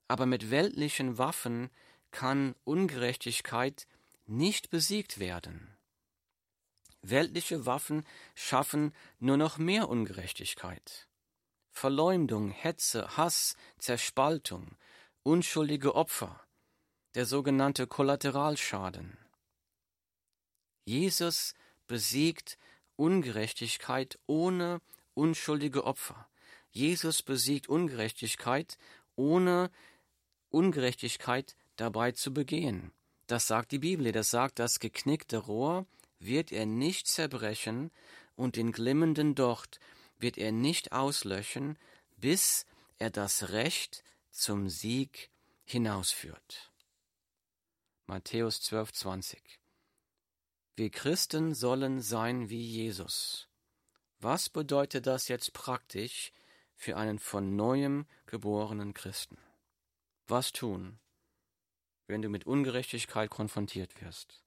Aber 0.09 0.27
mit 0.27 0.51
weltlichen 0.51 1.17
Waffen 1.17 1.71
kann 2.11 2.55
Ungerechtigkeit 2.65 3.87
nicht 4.27 4.71
besiegt 4.71 5.19
werden. 5.19 5.77
Weltliche 7.03 7.65
Waffen 7.65 8.05
schaffen 8.35 8.93
nur 9.19 9.37
noch 9.37 9.57
mehr 9.57 9.89
Ungerechtigkeit. 9.89 11.09
Verleumdung, 11.71 12.51
Hetze, 12.51 13.17
Hass, 13.17 13.57
Zerspaltung, 13.79 14.77
unschuldige 15.23 15.95
Opfer, 15.95 16.45
der 17.15 17.25
sogenannte 17.25 17.87
Kollateralschaden. 17.87 19.17
Jesus 20.85 21.55
besiegt 21.87 22.59
Ungerechtigkeit 22.99 24.19
ohne 24.27 24.81
unschuldige 25.15 25.85
Opfer. 25.85 26.29
Jesus 26.71 27.23
besiegt 27.23 27.69
Ungerechtigkeit 27.69 28.77
ohne 29.15 29.71
Ungerechtigkeit 30.51 31.57
dabei 31.77 32.13
zu 32.13 32.35
begehen. 32.35 32.93
Das 33.29 33.47
sagt 33.47 33.73
die 33.73 33.79
Bibel, 33.79 34.11
das 34.11 34.31
sagt, 34.31 34.59
das 34.59 34.81
geknickte 34.81 35.39
Rohr 35.39 35.87
wird 36.19 36.51
er 36.51 36.67
nicht 36.67 37.07
zerbrechen 37.07 37.93
und 38.35 38.57
den 38.57 38.73
glimmenden 38.73 39.35
Docht 39.35 39.79
wird 40.19 40.37
er 40.37 40.51
nicht 40.51 40.93
auslöschen, 40.93 41.79
bis 42.17 42.67
er 42.99 43.11
das 43.11 43.51
Recht 43.51 44.03
zum 44.31 44.69
Sieg 44.69 45.31
hinausführt. 45.65 46.73
Matthäus 48.07 48.61
12, 48.63 48.93
20. 48.93 49.61
Wir 50.79 50.91
Christen 50.91 51.55
sollen 51.55 52.01
sein 52.01 52.51
wie 52.51 52.63
Jesus. 52.63 53.49
Was 54.21 54.49
bedeutet 54.49 55.09
das 55.09 55.27
jetzt 55.27 55.53
praktisch 55.53 56.31
für 56.77 56.97
einen 56.97 57.19
von 57.19 57.57
neuem 57.57 58.07
geborenen 58.27 58.95
Christen? 58.95 59.39
Was 60.29 60.53
tun, 60.53 61.01
wenn 62.07 62.23
du 62.23 62.29
mit 62.29 62.47
Ungerechtigkeit 62.47 63.29
konfrontiert 63.29 64.01
wirst? 64.01 64.45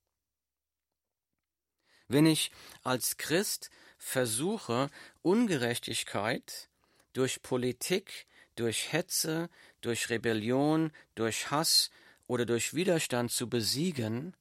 Wenn 2.07 2.25
ich 2.25 2.53
als 2.81 3.17
Christ 3.17 3.69
versuche, 3.97 4.89
Ungerechtigkeit 5.23 6.69
durch 7.11 7.41
Politik, 7.41 8.25
durch 8.55 8.93
Hetze, 8.93 9.49
durch 9.81 10.09
Rebellion, 10.09 10.93
durch 11.13 11.51
Hass 11.51 11.91
oder 12.25 12.45
durch 12.45 12.73
Widerstand 12.73 13.31
zu 13.31 13.49
besiegen, 13.49 14.33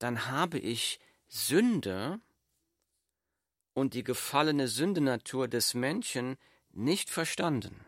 dann 0.00 0.26
habe 0.26 0.58
ich 0.58 0.98
Sünde 1.28 2.20
und 3.74 3.94
die 3.94 4.02
gefallene 4.02 4.66
Sündenatur 4.66 5.46
des 5.46 5.74
Menschen 5.74 6.36
nicht 6.72 7.10
verstanden. 7.10 7.86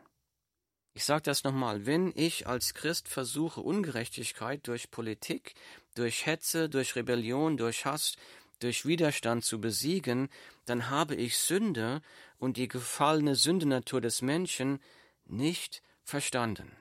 Ich 0.94 1.05
sage 1.05 1.22
das 1.22 1.42
nochmal, 1.42 1.87
wenn 1.87 2.12
ich 2.14 2.46
als 2.46 2.75
Christ 2.75 3.09
versuche, 3.09 3.62
Ungerechtigkeit 3.62 4.66
durch 4.68 4.90
Politik, 4.90 5.55
durch 5.94 6.27
Hetze, 6.27 6.68
durch 6.68 6.96
Rebellion, 6.96 7.57
durch 7.57 7.87
Hass, 7.87 8.16
durch 8.59 8.85
Widerstand 8.85 9.44
zu 9.44 9.61
besiegen, 9.61 10.29
dann 10.66 10.90
habe 10.90 11.14
ich 11.14 11.38
Sünde 11.38 12.03
und 12.38 12.59
die 12.59 12.68
gefallene 12.68 13.35
Sündenatur 13.35 14.03
des 14.03 14.20
Menschen 14.20 14.81
nicht 15.25 15.83
verstanden. 16.05 16.77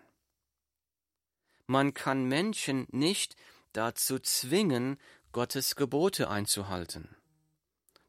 Man 1.65 1.93
kann 1.93 2.25
Menschen 2.25 2.85
nicht 2.91 3.37
dazu 3.73 4.19
zwingen, 4.19 4.99
Gottes 5.31 5.75
Gebote 5.75 6.29
einzuhalten. 6.29 7.15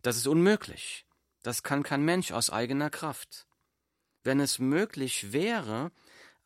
Das 0.03 0.17
ist 0.17 0.27
unmöglich. 0.27 1.07
Das 1.43 1.63
kann 1.63 1.83
kein 1.83 2.03
Mensch 2.03 2.33
aus 2.33 2.51
eigener 2.51 2.91
Kraft. 2.91 3.47
Wenn 4.25 4.41
es 4.41 4.59
möglich 4.59 5.33
wäre, 5.33 5.93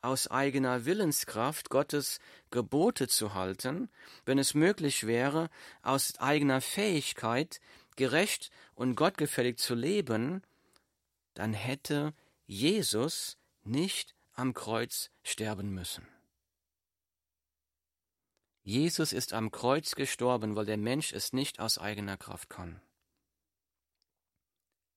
aus 0.03 0.29
eigener 0.31 0.85
Willenskraft 0.85 1.71
Gottes 1.71 2.21
Gebote 2.51 3.09
zu 3.09 3.35
halten, 3.35 3.91
wenn 4.25 4.39
es 4.39 4.55
möglich 4.55 5.07
wäre, 5.07 5.51
aus 5.83 6.19
eigener 6.19 6.61
Fähigkeit 6.61 7.61
gerecht 7.97 8.51
und 8.75 8.95
gottgefällig 8.95 9.59
zu 9.59 9.75
leben, 9.75 10.43
dann 11.35 11.55
hätte 11.55 12.15
Jesus 12.47 13.39
nicht 13.65 14.15
am 14.35 14.55
Kreuz 14.55 15.11
sterben 15.23 15.71
müssen. 15.71 16.07
Jesus 18.67 19.13
ist 19.13 19.33
am 19.33 19.53
Kreuz 19.53 19.95
gestorben, 19.95 20.57
weil 20.57 20.67
der 20.67 20.77
Mensch 20.77 21.13
es 21.13 21.33
nicht 21.33 21.61
aus 21.61 21.79
eigener 21.79 22.17
Kraft 22.17 22.51
kann. 22.51 22.81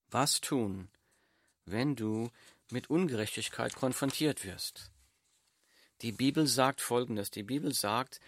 Was 0.09 0.41
tun, 0.41 0.89
wenn 1.65 1.95
du 1.95 2.31
mit 2.71 2.89
Ungerechtigkeit 2.89 3.75
konfrontiert 3.75 4.43
wirst? 4.43 4.91
Die 6.01 6.11
Bibel 6.11 6.47
sagt 6.47 6.81
Folgendes. 6.81 7.29
Die 7.29 7.43
Bibel 7.43 7.71
sagt, 7.71 8.19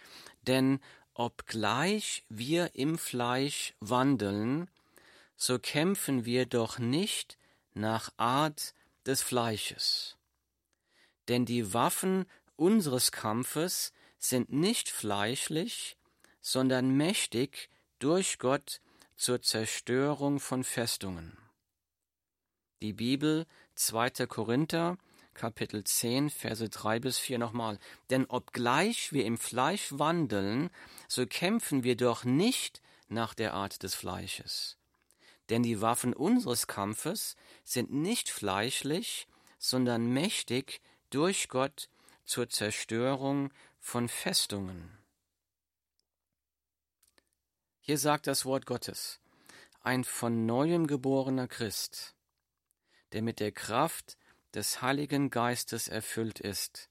denn 0.42 0.78
obgleich 1.12 2.24
wir 2.28 2.76
im 2.76 2.96
Fleisch 2.96 3.74
wandeln, 3.80 4.70
so 5.36 5.58
kämpfen 5.58 6.24
wir 6.24 6.46
doch 6.46 6.78
nicht 6.78 7.36
nach 7.74 8.12
Art 8.16 8.74
des 9.06 9.22
Fleisches. 9.22 10.16
Denn 11.26 11.46
die 11.46 11.74
Waffen 11.74 12.26
unseres 12.54 13.10
Kampfes 13.10 13.92
sind 14.24 14.52
nicht 14.52 14.88
fleischlich, 14.88 15.96
sondern 16.40 16.96
mächtig 16.96 17.68
durch 17.98 18.38
Gott 18.38 18.80
zur 19.16 19.42
Zerstörung 19.42 20.40
von 20.40 20.64
Festungen. 20.64 21.36
Die 22.80 22.92
Bibel 22.92 23.46
2. 23.74 24.26
Korinther 24.26 24.98
Kapitel 25.34 25.82
10, 25.82 26.30
Verse 26.30 26.68
3 26.68 27.00
bis 27.00 27.18
4 27.18 27.38
nochmal. 27.38 27.78
Denn 28.10 28.26
obgleich 28.26 29.12
wir 29.12 29.24
im 29.24 29.38
Fleisch 29.38 29.88
wandeln, 29.92 30.70
so 31.08 31.26
kämpfen 31.26 31.84
wir 31.84 31.96
doch 31.96 32.24
nicht 32.24 32.82
nach 33.08 33.34
der 33.34 33.54
Art 33.54 33.82
des 33.82 33.94
Fleisches. 33.94 34.76
Denn 35.48 35.62
die 35.62 35.80
Waffen 35.80 36.12
unseres 36.12 36.66
Kampfes 36.66 37.36
sind 37.64 37.92
nicht 37.92 38.30
fleischlich, 38.30 39.26
sondern 39.58 40.12
mächtig 40.12 40.80
durch 41.10 41.48
Gott 41.48 41.88
zur 42.24 42.48
Zerstörung 42.48 43.50
von 43.82 44.08
Festungen. 44.08 44.96
Hier 47.80 47.98
sagt 47.98 48.26
das 48.28 48.46
Wort 48.46 48.64
Gottes, 48.64 49.20
ein 49.82 50.04
von 50.04 50.46
neuem 50.46 50.86
geborener 50.86 51.48
Christ, 51.48 52.14
der 53.10 53.20
mit 53.22 53.40
der 53.40 53.50
Kraft 53.50 54.16
des 54.54 54.80
Heiligen 54.80 55.28
Geistes 55.28 55.88
erfüllt 55.88 56.38
ist, 56.38 56.88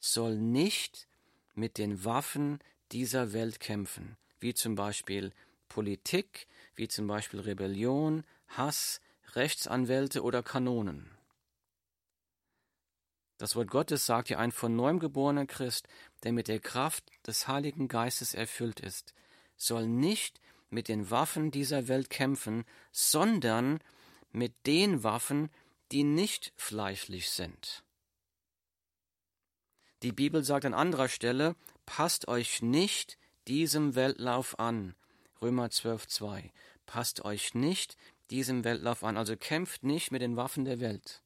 soll 0.00 0.36
nicht 0.36 1.08
mit 1.54 1.78
den 1.78 2.04
Waffen 2.04 2.58
dieser 2.90 3.32
Welt 3.32 3.60
kämpfen, 3.60 4.18
wie 4.40 4.54
zum 4.54 4.74
Beispiel 4.74 5.32
Politik, 5.68 6.48
wie 6.74 6.88
zum 6.88 7.06
Beispiel 7.06 7.40
Rebellion, 7.40 8.24
Hass, 8.48 9.00
Rechtsanwälte 9.34 10.22
oder 10.22 10.42
Kanonen. 10.42 11.13
Das 13.38 13.56
Wort 13.56 13.70
Gottes 13.70 14.06
sagt 14.06 14.28
ja 14.28 14.38
ein 14.38 14.52
von 14.52 14.76
neuem 14.76 15.00
geborener 15.00 15.46
Christ, 15.46 15.88
der 16.22 16.32
mit 16.32 16.48
der 16.48 16.60
Kraft 16.60 17.04
des 17.26 17.48
Heiligen 17.48 17.88
Geistes 17.88 18.34
erfüllt 18.34 18.80
ist, 18.80 19.14
soll 19.56 19.86
nicht 19.86 20.40
mit 20.70 20.88
den 20.88 21.10
Waffen 21.10 21.50
dieser 21.50 21.88
Welt 21.88 22.10
kämpfen, 22.10 22.64
sondern 22.92 23.80
mit 24.32 24.54
den 24.66 25.02
Waffen, 25.02 25.50
die 25.92 26.04
nicht 26.04 26.52
fleischlich 26.56 27.30
sind. 27.30 27.84
Die 30.02 30.12
Bibel 30.12 30.44
sagt 30.44 30.64
an 30.64 30.74
anderer 30.74 31.08
Stelle, 31.08 31.56
passt 31.86 32.28
euch 32.28 32.62
nicht 32.62 33.16
diesem 33.48 33.94
Weltlauf 33.94 34.58
an. 34.58 34.94
Römer 35.40 35.70
12, 35.70 36.06
2. 36.08 36.52
Passt 36.86 37.24
euch 37.24 37.54
nicht 37.54 37.96
diesem 38.30 38.64
Weltlauf 38.64 39.04
an, 39.04 39.16
also 39.16 39.36
kämpft 39.36 39.82
nicht 39.82 40.10
mit 40.10 40.22
den 40.22 40.36
Waffen 40.36 40.64
der 40.64 40.80
Welt. 40.80 41.23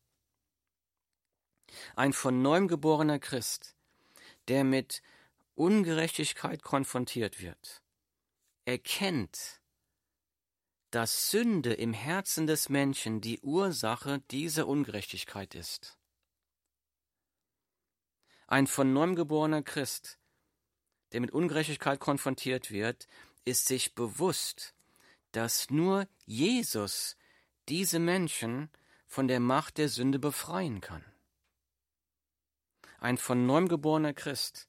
Ein 1.96 2.12
von 2.12 2.42
neuem 2.42 2.68
geborener 2.68 3.18
Christ, 3.18 3.76
der 4.48 4.64
mit 4.64 5.02
Ungerechtigkeit 5.54 6.62
konfrontiert 6.62 7.40
wird, 7.40 7.82
erkennt, 8.64 9.60
dass 10.90 11.30
Sünde 11.30 11.74
im 11.74 11.92
Herzen 11.92 12.46
des 12.46 12.68
Menschen 12.68 13.20
die 13.20 13.40
Ursache 13.40 14.20
dieser 14.30 14.66
Ungerechtigkeit 14.66 15.54
ist. 15.54 15.98
Ein 18.46 18.66
von 18.66 18.94
neuem 18.94 19.14
geborener 19.14 19.62
Christ, 19.62 20.18
der 21.12 21.20
mit 21.20 21.30
Ungerechtigkeit 21.30 22.00
konfrontiert 22.00 22.70
wird, 22.70 23.06
ist 23.44 23.66
sich 23.66 23.94
bewusst, 23.94 24.74
dass 25.32 25.68
nur 25.70 26.08
Jesus 26.24 27.16
diese 27.68 27.98
Menschen 27.98 28.70
von 29.06 29.28
der 29.28 29.40
Macht 29.40 29.78
der 29.78 29.88
Sünde 29.88 30.18
befreien 30.18 30.80
kann. 30.80 31.04
Ein 32.98 33.16
von 33.16 33.46
neuem 33.46 33.68
geborener 33.68 34.12
Christ, 34.12 34.68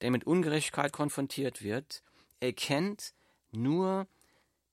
der 0.00 0.10
mit 0.10 0.24
Ungerechtigkeit 0.24 0.92
konfrontiert 0.92 1.62
wird, 1.62 2.02
erkennt 2.40 3.14
nur 3.50 4.06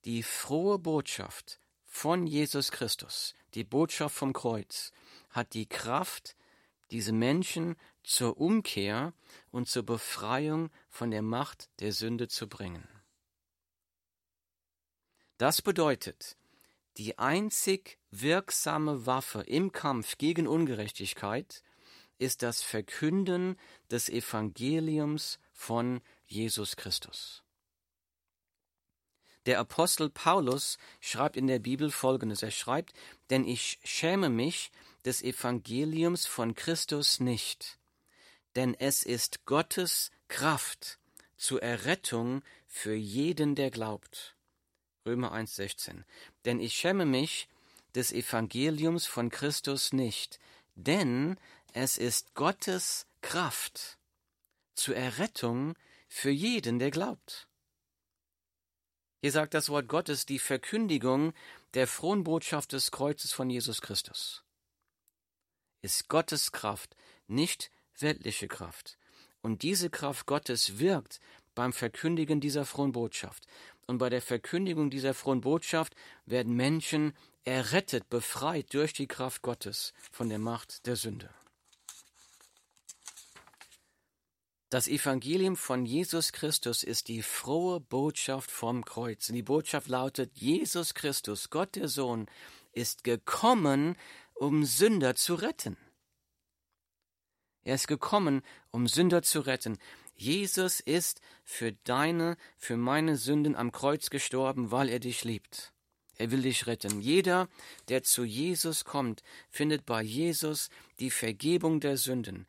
die 0.05 0.23
frohe 0.23 0.79
Botschaft 0.79 1.59
von 1.85 2.27
Jesus 2.27 2.71
Christus, 2.71 3.35
die 3.53 3.63
Botschaft 3.63 4.15
vom 4.15 4.33
Kreuz, 4.33 4.91
hat 5.29 5.53
die 5.53 5.67
Kraft, 5.67 6.35
diese 6.91 7.13
Menschen 7.13 7.75
zur 8.03 8.37
Umkehr 8.37 9.13
und 9.51 9.67
zur 9.67 9.83
Befreiung 9.83 10.69
von 10.89 11.09
der 11.09 11.21
Macht 11.21 11.69
der 11.79 11.91
Sünde 11.91 12.27
zu 12.27 12.47
bringen. 12.47 12.87
Das 15.37 15.61
bedeutet, 15.61 16.37
die 16.97 17.17
einzig 17.17 17.97
wirksame 18.11 19.05
Waffe 19.05 19.41
im 19.41 19.71
Kampf 19.71 20.17
gegen 20.17 20.47
Ungerechtigkeit 20.47 21.63
ist 22.17 22.41
das 22.41 22.61
Verkünden 22.61 23.57
des 23.91 24.09
Evangeliums 24.09 25.39
von 25.53 26.01
Jesus 26.25 26.75
Christus. 26.75 27.43
Der 29.45 29.59
Apostel 29.59 30.09
Paulus 30.09 30.77
schreibt 30.99 31.37
in 31.37 31.47
der 31.47 31.59
Bibel 31.59 31.91
Folgendes. 31.91 32.41
Er 32.41 32.51
schreibt, 32.51 32.93
denn 33.29 33.45
ich 33.45 33.79
schäme 33.83 34.29
mich 34.29 34.71
des 35.03 35.21
Evangeliums 35.21 36.25
von 36.25 36.55
Christus 36.55 37.19
nicht, 37.19 37.77
denn 38.55 38.73
es 38.73 39.03
ist 39.03 39.45
Gottes 39.45 40.11
Kraft 40.27 40.97
zur 41.37 41.61
Errettung 41.61 42.41
für 42.65 42.95
jeden, 42.95 43.53
der 43.53 43.69
glaubt. 43.69 44.35
Römer 45.05 45.33
1,16. 45.33 46.03
Denn 46.45 46.59
ich 46.59 46.73
schäme 46.73 47.05
mich 47.05 47.47
des 47.93 48.11
Evangeliums 48.11 49.05
von 49.05 49.29
Christus 49.29 49.93
nicht, 49.93 50.39
denn 50.73 51.37
es 51.75 51.97
ist 51.97 52.35
Gottes 52.35 53.05
Kraft 53.19 53.97
zur 54.75 54.95
Errettung 54.95 55.75
für 56.07 56.29
jeden, 56.29 56.79
der 56.79 56.89
glaubt. 56.89 57.49
Hier 59.21 59.33
sagt 59.33 59.53
das 59.53 59.67
Wort 59.67 59.89
Gottes 59.89 60.25
die 60.25 60.39
Verkündigung 60.39 61.33
der 61.73 61.85
frohen 61.85 62.23
Botschaft 62.23 62.71
des 62.71 62.91
Kreuzes 62.91 63.33
von 63.33 63.49
Jesus 63.49 63.81
Christus. 63.81 64.45
Ist 65.81 66.07
Gottes 66.07 66.53
Kraft, 66.53 66.95
nicht 67.27 67.71
weltliche 67.99 68.47
Kraft. 68.47 68.97
Und 69.41 69.61
diese 69.61 69.89
Kraft 69.89 70.27
Gottes 70.27 70.79
wirkt 70.79 71.19
beim 71.55 71.73
Verkündigen 71.73 72.39
dieser 72.39 72.63
frohen 72.63 72.93
Botschaft. 72.93 73.47
Und 73.85 73.97
bei 73.97 74.09
der 74.09 74.21
Verkündigung 74.21 74.89
dieser 74.89 75.13
frohen 75.13 75.41
Botschaft 75.41 75.93
werden 76.25 76.55
Menschen 76.55 77.13
errettet, 77.43 78.09
befreit 78.09 78.73
durch 78.73 78.93
die 78.93 79.07
Kraft 79.07 79.41
Gottes 79.41 79.91
von 80.09 80.29
der 80.29 80.39
Macht 80.39 80.87
der 80.87 80.95
Sünde. 80.95 81.29
Das 84.75 84.89
Evangelium 84.89 85.55
von 85.55 85.85
Jesus 85.85 86.33
Christus 86.33 86.83
ist 86.83 87.07
die 87.07 87.21
frohe 87.21 87.79
Botschaft 87.79 88.51
vom 88.51 88.83
Kreuz. 88.83 89.27
Die 89.27 89.41
Botschaft 89.41 89.87
lautet, 89.87 90.31
Jesus 90.35 90.93
Christus, 90.93 91.49
Gott 91.49 91.77
der 91.77 91.87
Sohn, 91.87 92.25
ist 92.73 93.05
gekommen, 93.05 93.95
um 94.33 94.65
Sünder 94.65 95.15
zu 95.15 95.35
retten. 95.35 95.77
Er 97.63 97.75
ist 97.75 97.87
gekommen, 97.87 98.41
um 98.69 98.89
Sünder 98.89 99.21
zu 99.21 99.39
retten. 99.39 99.77
Jesus 100.13 100.81
ist 100.81 101.21
für 101.45 101.71
deine, 101.85 102.35
für 102.57 102.75
meine 102.75 103.15
Sünden 103.15 103.55
am 103.55 103.71
Kreuz 103.71 104.09
gestorben, 104.09 104.71
weil 104.71 104.89
er 104.89 104.99
dich 104.99 105.23
liebt. 105.23 105.71
Er 106.17 106.31
will 106.31 106.41
dich 106.41 106.67
retten. 106.67 106.99
Jeder, 106.99 107.47
der 107.87 108.03
zu 108.03 108.25
Jesus 108.25 108.83
kommt, 108.83 109.23
findet 109.49 109.85
bei 109.85 110.01
Jesus 110.01 110.69
die 110.99 111.11
Vergebung 111.11 111.79
der 111.79 111.95
Sünden. 111.95 112.45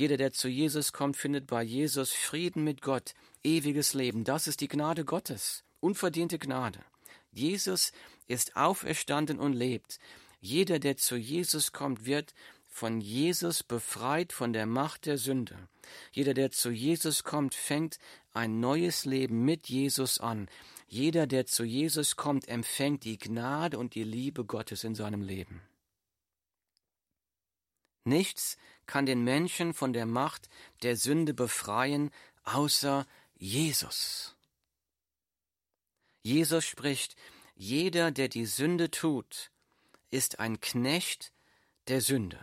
Jeder, 0.00 0.16
der 0.16 0.32
zu 0.32 0.48
Jesus 0.48 0.94
kommt, 0.94 1.18
findet 1.18 1.46
bei 1.46 1.62
Jesus 1.62 2.14
Frieden 2.14 2.64
mit 2.64 2.80
Gott, 2.80 3.12
ewiges 3.44 3.92
Leben. 3.92 4.24
Das 4.24 4.46
ist 4.46 4.62
die 4.62 4.68
Gnade 4.68 5.04
Gottes, 5.04 5.62
unverdiente 5.78 6.38
Gnade. 6.38 6.80
Jesus 7.32 7.92
ist 8.26 8.56
auferstanden 8.56 9.38
und 9.38 9.52
lebt. 9.52 9.98
Jeder, 10.40 10.78
der 10.78 10.96
zu 10.96 11.16
Jesus 11.16 11.72
kommt, 11.72 12.06
wird 12.06 12.32
von 12.66 13.02
Jesus 13.02 13.62
befreit 13.62 14.32
von 14.32 14.54
der 14.54 14.64
Macht 14.64 15.04
der 15.04 15.18
Sünde. 15.18 15.68
Jeder, 16.12 16.32
der 16.32 16.50
zu 16.50 16.70
Jesus 16.70 17.22
kommt, 17.22 17.54
fängt 17.54 17.98
ein 18.32 18.58
neues 18.58 19.04
Leben 19.04 19.44
mit 19.44 19.68
Jesus 19.68 20.18
an. 20.18 20.48
Jeder, 20.88 21.26
der 21.26 21.44
zu 21.44 21.62
Jesus 21.62 22.16
kommt, 22.16 22.48
empfängt 22.48 23.04
die 23.04 23.18
Gnade 23.18 23.78
und 23.78 23.94
die 23.94 24.04
Liebe 24.04 24.46
Gottes 24.46 24.82
in 24.82 24.94
seinem 24.94 25.20
Leben. 25.20 25.60
Nichts 28.04 28.56
kann 28.86 29.06
den 29.06 29.22
Menschen 29.22 29.74
von 29.74 29.92
der 29.92 30.06
Macht 30.06 30.48
der 30.82 30.96
Sünde 30.96 31.34
befreien, 31.34 32.10
außer 32.44 33.06
Jesus. 33.36 34.36
Jesus 36.22 36.64
spricht, 36.64 37.16
jeder, 37.54 38.10
der 38.10 38.28
die 38.28 38.46
Sünde 38.46 38.90
tut, 38.90 39.50
ist 40.10 40.38
ein 40.38 40.60
Knecht 40.60 41.32
der 41.88 42.00
Sünde. 42.00 42.38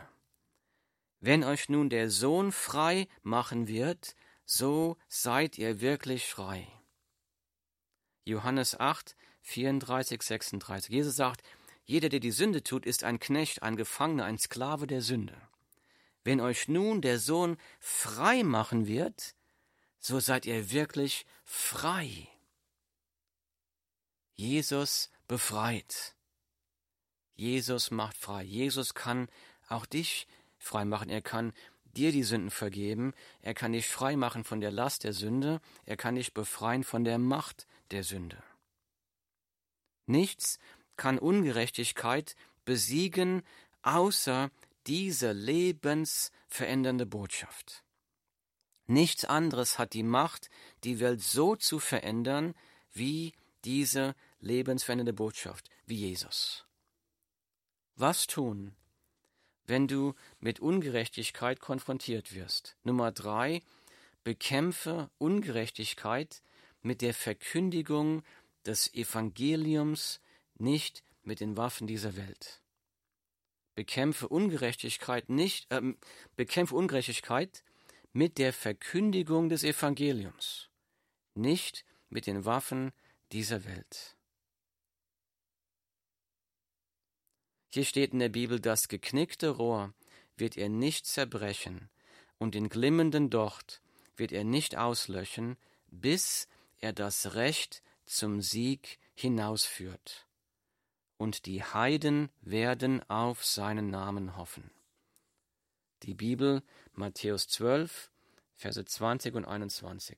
Wenn 1.20 1.44
euch 1.44 1.70
nun 1.70 1.90
der 1.90 2.10
Sohn 2.10 2.52
frei 2.52 3.08
machen 3.24 3.68
wird, 3.68 4.16
so 4.46 4.98
seid 5.08 5.58
ihr 5.58 5.82
wirklich 5.82 6.28
frei. 6.28 6.68
Johannes 8.24 8.80
8, 8.80 9.16
34, 9.42 10.22
36. 10.22 10.94
Jesus 10.94 11.16
sagt, 11.16 11.42
jeder, 11.86 12.10
der 12.10 12.20
die 12.20 12.32
Sünde 12.32 12.64
tut, 12.64 12.86
ist 12.86 13.04
ein 13.04 13.20
Knecht, 13.20 13.64
ein 13.64 13.78
Gefangener, 13.78 14.26
ein 14.26 14.38
Sklave 14.38 14.88
der 14.88 15.02
Sünde. 15.02 15.38
Wenn 16.28 16.42
euch 16.42 16.68
nun 16.68 17.00
der 17.00 17.20
Sohn 17.20 17.56
frei 17.80 18.44
machen 18.44 18.86
wird, 18.86 19.34
so 19.98 20.20
seid 20.20 20.46
ihr 20.46 20.72
wirklich 20.72 21.26
frei. 21.46 22.28
Jesus 24.34 25.10
befreit. 25.30 26.18
Jesus 27.36 27.92
macht 27.92 28.18
frei. 28.18 28.44
Jesus 28.44 28.94
kann 28.94 29.30
auch 29.70 29.86
dich 29.86 30.28
frei 30.58 30.84
machen. 30.84 31.10
Er 31.10 31.22
kann 31.22 31.54
dir 31.86 32.12
die 32.12 32.24
Sünden 32.24 32.52
vergeben. 32.52 33.14
Er 33.42 33.54
kann 33.54 33.72
dich 33.72 33.88
frei 33.88 34.18
machen 34.18 34.44
von 34.44 34.60
der 34.60 34.72
Last 34.72 35.06
der 35.06 35.14
Sünde. 35.14 35.62
Er 35.86 35.96
kann 35.96 36.16
dich 36.16 36.34
befreien 36.34 36.84
von 36.84 37.06
der 37.06 37.20
Macht 37.20 37.68
der 37.92 38.04
Sünde. 38.04 38.44
Nichts 40.08 40.60
kann 40.98 41.20
Ungerechtigkeit 41.20 42.36
besiegen, 42.66 43.44
außer 43.82 44.52
diese 44.88 45.34
lebensverändernde 45.34 47.06
Botschaft. 47.06 47.84
Nichts 48.86 49.26
anderes 49.26 49.78
hat 49.78 49.94
die 49.94 50.04
Macht, 50.04 50.50
die 50.84 51.00
Welt 51.00 51.22
so 51.22 51.56
zu 51.56 51.80
verändern, 51.80 52.54
wie 52.94 53.34
diese 53.66 54.16
lebensverändernde 54.40 55.14
Botschaft, 55.14 55.70
wie 55.86 55.96
Jesus. 55.96 56.66
Was 57.96 58.28
tun, 58.28 58.76
wenn 59.66 59.88
du 59.88 60.14
mit 60.40 60.62
Ungerechtigkeit 60.62 61.60
konfrontiert 61.60 62.34
wirst. 62.34 62.78
Nummer 62.84 63.12
drei, 63.12 63.62
bekämpfe 64.24 65.10
Ungerechtigkeit 65.18 66.42
mit 66.82 67.02
der 67.02 67.14
Verkündigung 67.14 68.24
des 68.66 68.94
Evangeliums, 68.94 70.22
nicht 70.56 71.04
mit 71.24 71.42
den 71.42 71.58
Waffen 71.58 71.88
dieser 71.88 72.16
Welt. 72.16 72.62
Bekämpfe 73.78 74.28
Ungerechtigkeit 74.28 75.30
nicht, 75.30 75.72
äh, 75.72 75.94
bekämpfe 76.36 76.74
Ungerechtigkeit 76.74 77.64
mit 78.12 78.40
der 78.40 78.52
Verkündigung 78.52 79.50
des 79.50 79.64
Evangeliums, 79.64 80.70
nicht 81.36 81.86
mit 82.10 82.26
den 82.26 82.44
Waffen 82.44 82.92
dieser 83.32 83.66
Welt. 83.66 84.18
Hier 87.70 87.86
steht 87.86 88.14
in 88.14 88.20
der 88.20 88.30
Bibel, 88.30 88.60
das 88.60 88.88
geknickte 88.88 89.50
Rohr 89.50 89.94
wird 90.38 90.58
er 90.58 90.70
nicht 90.70 91.06
zerbrechen 91.06 91.92
und 92.40 92.56
den 92.56 92.70
glimmenden 92.70 93.30
Docht 93.30 93.84
wird 94.16 94.32
er 94.32 94.44
nicht 94.44 94.76
auslöschen, 94.76 95.56
bis 95.92 96.48
er 96.80 96.94
das 96.94 97.36
Recht 97.36 97.84
zum 98.08 98.42
Sieg 98.42 98.98
hinausführt. 99.14 100.27
Und 101.18 101.46
die 101.46 101.64
Heiden 101.64 102.30
werden 102.42 103.08
auf 103.10 103.44
seinen 103.44 103.90
Namen 103.90 104.38
hoffen. 104.38 104.70
Die 106.04 106.14
Bibel, 106.14 106.62
Matthäus 106.94 107.48
12, 107.48 108.12
Verse 108.56 108.84
20 108.84 109.36
und 109.36 109.46
21. 109.46 110.18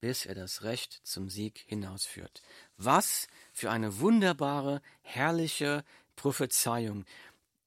Bis 0.00 0.26
er 0.26 0.34
das 0.34 0.62
Recht 0.62 1.00
zum 1.04 1.28
Sieg 1.28 1.64
hinausführt. 1.66 2.42
Was 2.76 3.28
für 3.52 3.70
eine 3.70 4.00
wunderbare, 4.00 4.82
herrliche 5.02 5.84
Prophezeiung. 6.16 7.04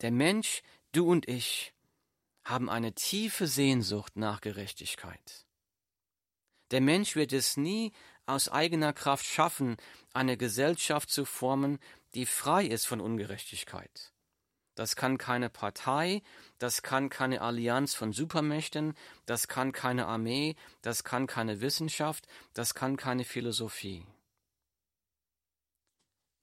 Der 0.01 0.11
Mensch, 0.11 0.61
du 0.91 1.09
und 1.09 1.27
ich, 1.27 1.73
haben 2.43 2.69
eine 2.69 2.93
tiefe 2.93 3.47
Sehnsucht 3.47 4.15
nach 4.15 4.41
Gerechtigkeit. 4.41 5.45
Der 6.71 6.81
Mensch 6.81 7.15
wird 7.15 7.33
es 7.33 7.57
nie 7.57 7.91
aus 8.25 8.49
eigener 8.49 8.93
Kraft 8.93 9.25
schaffen, 9.25 9.77
eine 10.15 10.37
Gesellschaft 10.37 11.09
zu 11.09 11.25
formen, 11.25 11.79
die 12.13 12.25
frei 12.25 12.65
ist 12.65 12.85
von 12.85 13.01
Ungerechtigkeit. 13.01 14.13
Das 14.75 14.95
kann 14.95 15.17
keine 15.17 15.49
Partei, 15.49 16.21
das 16.57 16.81
kann 16.81 17.09
keine 17.09 17.41
Allianz 17.41 17.93
von 17.93 18.11
Supermächten, 18.11 18.93
das 19.25 19.47
kann 19.47 19.71
keine 19.71 20.05
Armee, 20.05 20.55
das 20.81 21.03
kann 21.05 21.27
keine 21.27 21.61
Wissenschaft, 21.61 22.27
das 22.53 22.73
kann 22.75 22.97
keine 22.97 23.23
Philosophie. 23.23 24.05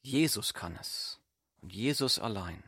Jesus 0.03 0.55
kann 0.55 0.77
es. 0.81 1.21
Und 1.61 1.73
Jesus 1.73 2.19
allein. 2.19 2.65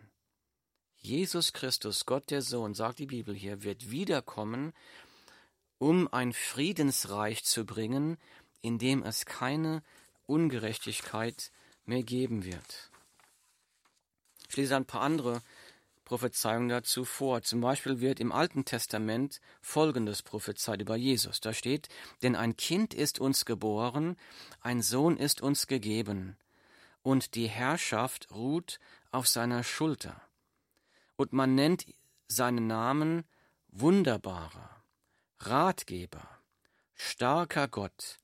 Jesus 0.96 1.52
Christus, 1.52 2.06
Gott 2.06 2.30
der 2.30 2.42
Sohn, 2.42 2.74
sagt 2.74 2.98
die 2.98 3.06
Bibel 3.06 3.34
hier, 3.34 3.62
wird 3.62 3.90
wiederkommen, 3.90 4.72
um 5.78 6.12
ein 6.12 6.32
Friedensreich 6.32 7.44
zu 7.44 7.66
bringen, 7.66 8.18
in 8.62 8.78
dem 8.78 9.02
es 9.02 9.26
keine 9.26 9.82
Ungerechtigkeit 10.26 11.50
mehr 11.84 12.02
geben 12.02 12.44
wird. 12.44 12.90
Ich 14.48 14.56
lese 14.56 14.76
ein 14.76 14.86
paar 14.86 15.02
andere 15.02 15.42
Prophezeiungen 16.04 16.68
dazu 16.68 17.04
vor. 17.04 17.42
Zum 17.42 17.60
Beispiel 17.60 18.00
wird 18.00 18.20
im 18.20 18.32
Alten 18.32 18.64
Testament 18.64 19.40
Folgendes 19.60 20.22
prophezeit 20.22 20.80
über 20.80 20.96
Jesus. 20.96 21.40
Da 21.40 21.52
steht, 21.52 21.88
denn 22.22 22.36
ein 22.36 22.56
Kind 22.56 22.94
ist 22.94 23.18
uns 23.18 23.44
geboren, 23.44 24.16
ein 24.60 24.82
Sohn 24.82 25.16
ist 25.16 25.40
uns 25.40 25.66
gegeben, 25.66 26.36
und 27.02 27.34
die 27.34 27.48
Herrschaft 27.48 28.30
ruht 28.30 28.80
auf 29.10 29.26
seiner 29.28 29.62
Schulter. 29.62 30.20
Und 31.16 31.32
man 31.32 31.54
nennt 31.54 31.86
seinen 32.28 32.66
Namen 32.66 33.24
Wunderbarer, 33.68 34.82
Ratgeber, 35.40 36.26
starker 36.94 37.68
Gott, 37.68 38.18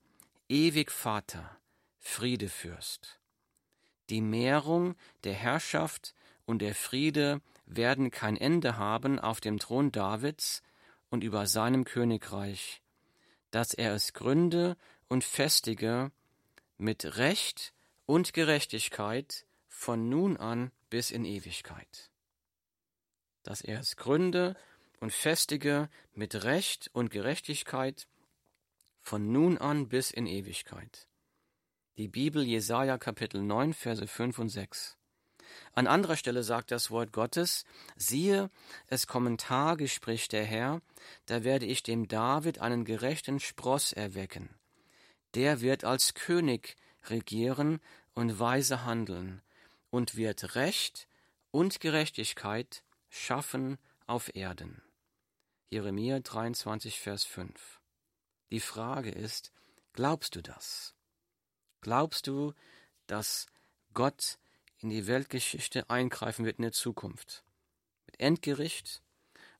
ewig 0.49 0.91
Vater, 0.91 1.57
Friedefürst. 2.01 3.19
Die 4.09 4.21
Mehrung 4.21 4.95
der 5.23 5.33
Herrschaft 5.33 6.13
und 6.45 6.59
der 6.59 6.75
Friede 6.75 7.41
werden 7.65 8.11
kein 8.11 8.35
Ende 8.35 8.77
haben 8.77 9.19
auf 9.19 9.39
dem 9.39 9.59
Thron 9.59 9.91
Davids 9.93 10.61
und 11.09 11.23
über 11.23 11.47
seinem 11.47 11.85
Königreich, 11.85 12.81
dass 13.51 13.73
er 13.73 13.93
es 13.93 14.11
gründe 14.11 14.75
und 15.07 15.23
festige 15.23 16.11
mit 16.77 17.17
Recht 17.17 17.73
und 18.05 18.33
Gerechtigkeit 18.33 19.45
von 19.69 20.09
nun 20.09 20.35
an 20.35 20.71
bis 20.89 21.11
in 21.11 21.23
Ewigkeit. 21.23 22.11
Dass 23.43 23.61
er 23.61 23.79
es 23.79 23.95
gründe 23.95 24.57
und 24.99 25.13
festige 25.13 25.89
mit 26.13 26.43
Recht 26.43 26.89
und 26.93 27.11
Gerechtigkeit 27.11 28.07
von 29.01 29.31
nun 29.31 29.57
an 29.57 29.87
bis 29.87 30.11
in 30.11 30.25
Ewigkeit. 30.27 31.07
Die 31.97 32.07
Bibel 32.07 32.43
Jesaja 32.43 32.97
Kapitel 32.97 33.41
9 33.41 33.73
Verse 33.73 34.07
5 34.07 34.39
und 34.39 34.47
6. 34.47 34.97
An 35.73 35.87
anderer 35.87 36.15
Stelle 36.15 36.41
sagt 36.41 36.71
das 36.71 36.89
Wort 36.89 37.11
Gottes, 37.11 37.65
siehe, 37.97 38.49
es 38.87 39.07
kommen 39.07 39.37
Tage, 39.37 39.89
spricht 39.89 40.31
der 40.31 40.45
Herr, 40.45 40.81
da 41.25 41.43
werde 41.43 41.65
ich 41.65 41.83
dem 41.83 42.07
David 42.07 42.59
einen 42.59 42.85
gerechten 42.85 43.41
Spross 43.41 43.91
erwecken. 43.91 44.49
Der 45.35 45.59
wird 45.59 45.83
als 45.83 46.13
König 46.13 46.77
regieren 47.09 47.81
und 48.13 48.39
weise 48.39 48.85
handeln 48.85 49.41
und 49.89 50.15
wird 50.15 50.55
Recht 50.55 51.09
und 51.51 51.81
Gerechtigkeit 51.81 52.85
schaffen 53.09 53.77
auf 54.07 54.33
Erden. 54.33 54.81
Jeremia 55.69 56.21
23, 56.21 57.01
Vers 57.01 57.25
5. 57.25 57.81
Die 58.49 58.61
Frage 58.61 59.11
ist, 59.11 59.51
glaubst 59.91 60.37
du 60.37 60.41
das? 60.41 60.95
Glaubst 61.81 62.27
du, 62.27 62.53
dass 63.07 63.47
Gott 63.93 64.39
in 64.81 64.89
die 64.89 65.07
Weltgeschichte 65.07 65.89
eingreifen 65.89 66.45
wird 66.45 66.57
in 66.57 66.63
der 66.63 66.71
Zukunft. 66.71 67.43
Mit 68.05 68.19
Endgericht 68.19 69.01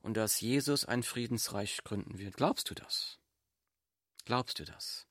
und 0.00 0.16
dass 0.16 0.40
Jesus 0.40 0.84
ein 0.84 1.02
Friedensreich 1.02 1.84
gründen 1.84 2.18
wird. 2.18 2.36
Glaubst 2.36 2.70
du 2.70 2.74
das? 2.74 3.18
Glaubst 4.24 4.58
du 4.58 4.64
das? 4.64 5.06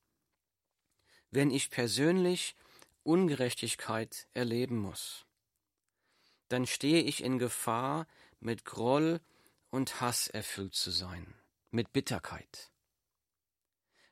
Wenn 1.30 1.50
ich 1.50 1.70
persönlich 1.70 2.56
Ungerechtigkeit 3.04 4.28
erleben 4.34 4.78
muss, 4.78 5.26
dann 6.50 6.68
stehe 6.68 7.02
ich 7.02 7.24
in 7.24 7.40
Gefahr, 7.40 8.06
mit 8.42 8.66
Groll 8.66 9.22
und 9.70 10.02
Hass 10.02 10.28
erfüllt 10.28 10.76
zu 10.76 10.92
sein, 10.92 11.34
mit 11.70 11.94
Bitterkeit. 11.94 12.71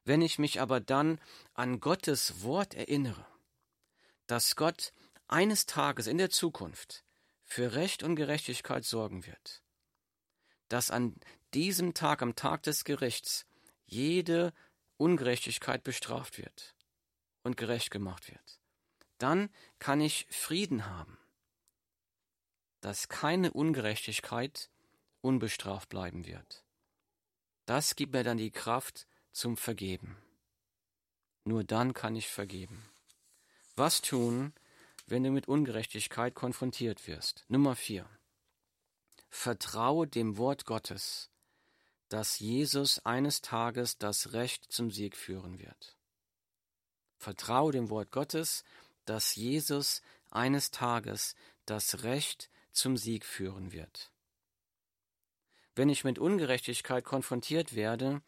Wenn 0.10 0.24
ich 0.24 0.40
mich 0.40 0.60
aber 0.60 0.80
dann 0.80 1.22
an 1.54 1.80
Gottes 1.80 2.42
Wort 2.42 2.74
erinnere, 2.74 3.28
dass 4.26 4.56
Gott 4.56 4.92
eines 5.28 5.68
Tages 5.68 6.08
in 6.08 6.18
der 6.18 6.32
Zukunft 6.32 7.04
für 7.44 7.76
Recht 7.76 8.02
und 8.02 8.16
Gerechtigkeit 8.16 8.86
sorgen 8.86 9.28
wird, 9.28 9.62
dass 10.68 10.90
an 10.90 11.16
diesem 11.54 11.94
Tag, 11.94 12.24
am 12.24 12.36
Tag 12.36 12.64
des 12.64 12.86
Gerichts, 12.86 13.46
jede 13.86 14.52
Ungerechtigkeit 14.98 15.84
bestraft 15.84 16.40
wird 16.40 16.74
und 17.44 17.56
gerecht 17.56 17.92
gemacht 17.92 18.32
wird, 18.32 18.60
dann 19.20 19.48
kann 19.78 20.02
ich 20.02 20.26
Frieden 20.32 20.88
haben, 20.88 21.20
dass 22.82 23.10
keine 23.10 23.54
Ungerechtigkeit 23.54 24.72
unbestraft 25.22 25.88
bleiben 25.88 26.26
wird. 26.26 26.64
Das 27.68 27.96
gibt 27.96 28.14
mir 28.14 28.24
dann 28.24 28.38
die 28.38 28.50
Kraft 28.50 29.06
zum 29.32 29.58
Vergeben. 29.58 30.18
Nur 31.44 31.64
dann 31.64 31.94
kann 31.94 32.16
ich 32.16 32.28
vergeben. 32.28 32.90
Was 33.76 34.02
tun, 34.02 34.54
wenn 35.10 35.24
du 35.24 35.32
mit 35.32 35.48
Ungerechtigkeit 35.48 36.36
konfrontiert 36.36 37.08
wirst. 37.08 37.44
Nummer 37.48 37.76
vier. 37.76 38.08
Vertraue 39.30 40.08
dem 40.08 40.38
Wort 40.38 40.66
Gottes, 40.66 41.30
dass 42.10 42.40
Jesus 42.40 43.00
eines 43.06 43.42
Tages 43.42 43.98
das 43.98 44.34
Recht 44.34 44.72
zum 44.72 44.92
Sieg 44.92 45.16
führen 45.16 45.60
wird. 45.60 45.98
Vertraue 47.18 47.72
dem 47.72 47.90
Wort 47.90 48.12
Gottes, 48.12 48.64
dass 49.06 49.36
Jesus 49.36 50.02
eines 50.32 50.72
Tages 50.72 51.36
das 51.66 52.04
Recht 52.04 52.50
zum 52.72 52.98
Sieg 52.98 53.26
führen 53.26 53.72
wird. 53.72 54.12
Wenn 55.76 55.90
ich 55.90 56.04
mit 56.04 56.20
Ungerechtigkeit 56.20 57.04
konfrontiert 57.04 57.76
werde, 57.76 58.22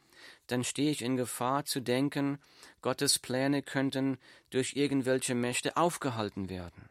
dann 0.47 0.63
stehe 0.63 0.91
ich 0.91 1.01
in 1.01 1.17
Gefahr 1.17 1.65
zu 1.65 1.79
denken, 1.79 2.39
Gottes 2.81 3.19
Pläne 3.19 3.61
könnten 3.61 4.17
durch 4.49 4.75
irgendwelche 4.75 5.35
Mächte 5.35 5.77
aufgehalten 5.77 6.49
werden. 6.49 6.89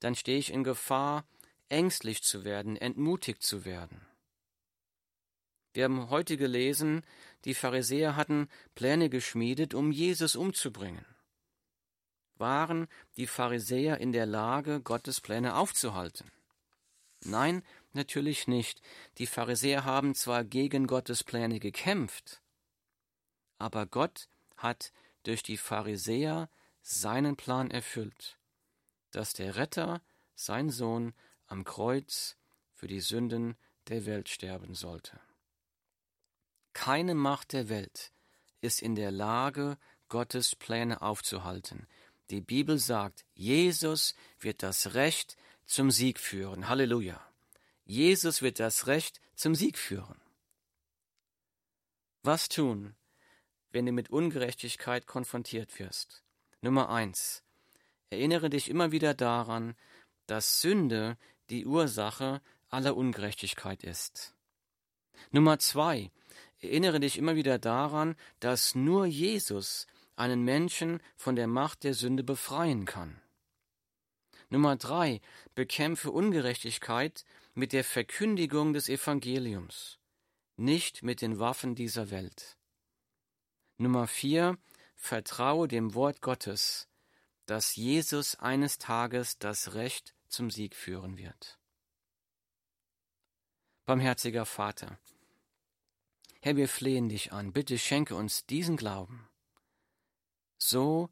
Dann 0.00 0.14
stehe 0.14 0.38
ich 0.38 0.52
in 0.52 0.64
Gefahr, 0.64 1.24
ängstlich 1.68 2.22
zu 2.22 2.44
werden, 2.44 2.76
entmutigt 2.76 3.42
zu 3.42 3.64
werden. 3.64 4.06
Wir 5.72 5.84
haben 5.84 6.10
heute 6.10 6.36
gelesen, 6.36 7.04
die 7.44 7.54
Pharisäer 7.54 8.16
hatten 8.16 8.48
Pläne 8.74 9.08
geschmiedet, 9.08 9.72
um 9.72 9.92
Jesus 9.92 10.34
umzubringen. 10.34 11.04
Waren 12.36 12.88
die 13.16 13.26
Pharisäer 13.26 13.98
in 13.98 14.12
der 14.12 14.26
Lage, 14.26 14.80
Gottes 14.80 15.20
Pläne 15.20 15.54
aufzuhalten? 15.54 16.30
Nein, 17.22 17.62
natürlich 17.94 18.46
nicht. 18.46 18.80
Die 19.18 19.26
Pharisäer 19.26 19.84
haben 19.84 20.14
zwar 20.14 20.44
gegen 20.44 20.86
Gottes 20.86 21.24
Pläne 21.24 21.60
gekämpft, 21.60 22.40
aber 23.58 23.86
Gott 23.86 24.28
hat 24.56 24.92
durch 25.22 25.42
die 25.42 25.56
Pharisäer 25.56 26.48
seinen 26.82 27.36
Plan 27.36 27.70
erfüllt, 27.70 28.38
dass 29.10 29.32
der 29.32 29.56
Retter, 29.56 30.02
sein 30.34 30.70
Sohn, 30.70 31.14
am 31.46 31.64
Kreuz 31.64 32.36
für 32.72 32.86
die 32.86 33.00
Sünden 33.00 33.56
der 33.88 34.06
Welt 34.06 34.28
sterben 34.28 34.74
sollte. 34.74 35.20
Keine 36.72 37.14
Macht 37.14 37.52
der 37.52 37.68
Welt 37.68 38.12
ist 38.60 38.80
in 38.80 38.94
der 38.94 39.10
Lage, 39.10 39.76
Gottes 40.08 40.56
Pläne 40.56 41.02
aufzuhalten. 41.02 41.86
Die 42.30 42.40
Bibel 42.40 42.78
sagt, 42.78 43.24
Jesus 43.34 44.14
wird 44.38 44.62
das 44.62 44.94
Recht 44.94 45.36
zum 45.66 45.90
Sieg 45.90 46.18
führen. 46.18 46.68
Halleluja. 46.68 47.20
Jesus 47.90 48.40
wird 48.40 48.60
das 48.60 48.86
Recht 48.86 49.20
zum 49.34 49.56
Sieg 49.56 49.76
führen. 49.76 50.20
Was 52.22 52.48
tun, 52.48 52.94
wenn 53.72 53.84
du 53.84 53.90
mit 53.90 54.10
Ungerechtigkeit 54.10 55.08
konfrontiert 55.08 55.76
wirst? 55.80 56.22
Nummer 56.60 56.90
eins. 56.90 57.42
Erinnere 58.08 58.48
dich 58.48 58.70
immer 58.70 58.92
wieder 58.92 59.14
daran, 59.14 59.74
dass 60.28 60.60
Sünde 60.60 61.18
die 61.48 61.66
Ursache 61.66 62.40
aller 62.68 62.96
Ungerechtigkeit 62.96 63.82
ist. 63.82 64.36
Nummer 65.32 65.58
zwei. 65.58 66.12
Erinnere 66.60 67.00
dich 67.00 67.18
immer 67.18 67.34
wieder 67.34 67.58
daran, 67.58 68.14
dass 68.38 68.76
nur 68.76 69.04
Jesus 69.04 69.88
einen 70.14 70.44
Menschen 70.44 71.02
von 71.16 71.34
der 71.34 71.48
Macht 71.48 71.82
der 71.82 71.94
Sünde 71.94 72.22
befreien 72.22 72.84
kann. 72.84 73.20
Nummer 74.48 74.76
drei. 74.76 75.20
Bekämpfe 75.56 76.12
Ungerechtigkeit 76.12 77.24
mit 77.60 77.74
der 77.74 77.84
Verkündigung 77.84 78.72
des 78.72 78.88
Evangeliums, 78.88 79.98
nicht 80.56 81.02
mit 81.02 81.20
den 81.20 81.38
Waffen 81.38 81.74
dieser 81.74 82.10
Welt. 82.10 82.56
Nummer 83.76 84.06
vier. 84.06 84.58
Vertraue 84.96 85.68
dem 85.68 85.94
Wort 85.94 86.22
Gottes, 86.22 86.88
dass 87.44 87.76
Jesus 87.76 88.34
eines 88.34 88.78
Tages 88.78 89.38
das 89.38 89.74
Recht 89.74 90.14
zum 90.28 90.50
Sieg 90.50 90.74
führen 90.74 91.16
wird. 91.18 91.58
Barmherziger 93.86 94.46
Vater, 94.46 94.98
Herr, 96.40 96.56
wir 96.56 96.68
flehen 96.68 97.08
dich 97.10 97.32
an, 97.32 97.52
bitte 97.52 97.78
schenke 97.78 98.14
uns 98.14 98.46
diesen 98.46 98.76
Glauben, 98.78 99.28
so 100.56 101.10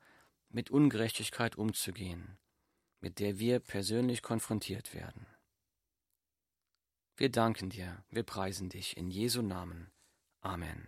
mit 0.48 0.70
Ungerechtigkeit 0.70 1.56
umzugehen, 1.56 2.38
mit 3.00 3.18
der 3.18 3.38
wir 3.38 3.60
persönlich 3.60 4.22
konfrontiert 4.22 4.94
werden. 4.94 5.26
Wir 7.18 7.32
danken 7.32 7.68
dir, 7.68 8.04
wir 8.10 8.22
preisen 8.22 8.68
dich 8.68 8.96
in 8.96 9.10
Jesu 9.10 9.42
Namen. 9.42 9.90
Amen. 10.40 10.86